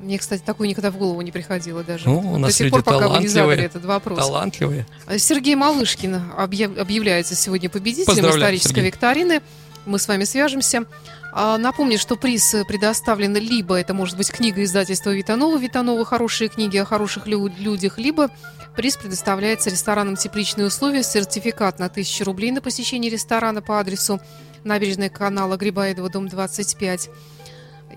Мне, 0.00 0.18
кстати, 0.18 0.42
такое 0.44 0.66
никогда 0.66 0.90
в 0.90 0.96
голову 0.96 1.20
не 1.20 1.30
приходило 1.30 1.84
даже. 1.84 2.08
Ну, 2.08 2.18
у 2.18 2.38
нас 2.38 2.50
До 2.50 2.56
сих 2.56 2.70
пор, 2.72 2.82
пока 2.82 3.08
вы 3.08 3.20
не 3.20 3.28
задали 3.28 3.62
этот 3.62 3.84
вопрос. 3.84 4.18
Талантливые. 4.18 4.84
Сергей 5.16 5.54
Малышкин 5.54 6.20
объявляется 6.36 7.36
сегодня 7.36 7.70
победителем 7.70 8.30
исторической 8.30 8.68
Сергей. 8.70 8.86
викторины 8.86 9.42
мы 9.86 9.98
с 9.98 10.08
вами 10.08 10.24
свяжемся. 10.24 10.84
А, 11.32 11.58
напомню, 11.58 11.98
что 11.98 12.16
приз 12.16 12.54
предоставлен 12.66 13.36
либо 13.36 13.76
это 13.76 13.94
может 13.94 14.16
быть 14.16 14.30
книга 14.30 14.62
издательства 14.64 15.10
Витанова, 15.10 15.58
Витанова 15.58 16.04
«Хорошие 16.04 16.48
книги 16.48 16.76
о 16.76 16.84
хороших 16.84 17.26
людях», 17.26 17.98
либо 17.98 18.30
приз 18.76 18.96
предоставляется 18.96 19.70
ресторанам 19.70 20.16
«Тепличные 20.16 20.66
условия», 20.66 21.02
сертификат 21.02 21.78
на 21.78 21.86
1000 21.86 22.24
рублей 22.24 22.50
на 22.50 22.60
посещение 22.60 23.10
ресторана 23.10 23.62
по 23.62 23.78
адресу 23.78 24.20
набережная 24.64 25.08
канала 25.08 25.56
Грибаедова, 25.56 26.10
дом 26.10 26.28
25. 26.28 27.08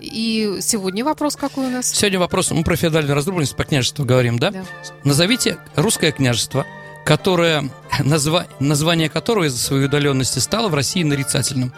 И 0.00 0.58
сегодня 0.60 1.04
вопрос 1.04 1.36
какой 1.36 1.66
у 1.66 1.70
нас? 1.70 1.90
Сегодня 1.90 2.18
вопрос, 2.18 2.50
мы 2.50 2.64
про 2.64 2.76
феодальную 2.76 3.14
раздробленность 3.14 3.56
по 3.56 3.64
княжеству 3.64 4.04
говорим, 4.04 4.38
да? 4.38 4.50
да. 4.50 4.64
Назовите 5.04 5.58
русское 5.76 6.12
княжество– 6.12 6.66
которое, 7.04 7.70
назва, 8.00 8.46
название 8.60 9.08
которого 9.08 9.44
из-за 9.44 9.58
своей 9.58 9.86
удаленности 9.86 10.38
стало 10.38 10.68
в 10.68 10.74
России 10.74 11.02
нарицательным. 11.02 11.72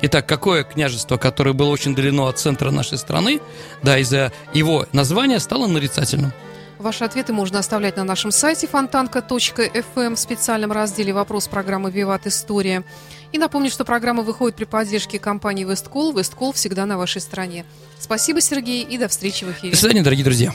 Итак, 0.00 0.26
какое 0.26 0.62
княжество, 0.62 1.16
которое 1.16 1.52
было 1.52 1.70
очень 1.70 1.94
далеко 1.94 2.26
от 2.26 2.38
центра 2.38 2.70
нашей 2.70 2.98
страны, 2.98 3.40
да, 3.82 3.98
из-за 3.98 4.32
его 4.54 4.86
названия 4.92 5.40
стало 5.40 5.66
нарицательным? 5.66 6.32
Ваши 6.78 7.02
ответы 7.02 7.32
можно 7.32 7.58
оставлять 7.58 7.96
на 7.96 8.04
нашем 8.04 8.30
сайте 8.30 8.68
фонтанка.фм 8.68 9.98
эм 10.00 10.14
в 10.14 10.18
специальном 10.18 10.70
разделе 10.70 11.12
«Вопрос 11.12 11.48
программы 11.48 11.90
«Виват 11.90 12.28
История». 12.28 12.84
И 13.32 13.38
напомню, 13.38 13.68
что 13.68 13.84
программа 13.84 14.22
выходит 14.22 14.56
при 14.56 14.64
поддержке 14.64 15.18
компании 15.18 15.64
«Весткол». 15.64 16.16
«Весткол» 16.16 16.52
всегда 16.52 16.86
на 16.86 16.96
вашей 16.96 17.20
стороне. 17.20 17.64
Спасибо, 17.98 18.40
Сергей, 18.40 18.84
и 18.84 18.96
до 18.96 19.08
встречи 19.08 19.44
в 19.44 19.50
эфире. 19.50 19.72
До 19.72 19.76
свидания, 19.76 20.02
дорогие 20.02 20.24
друзья. 20.24 20.54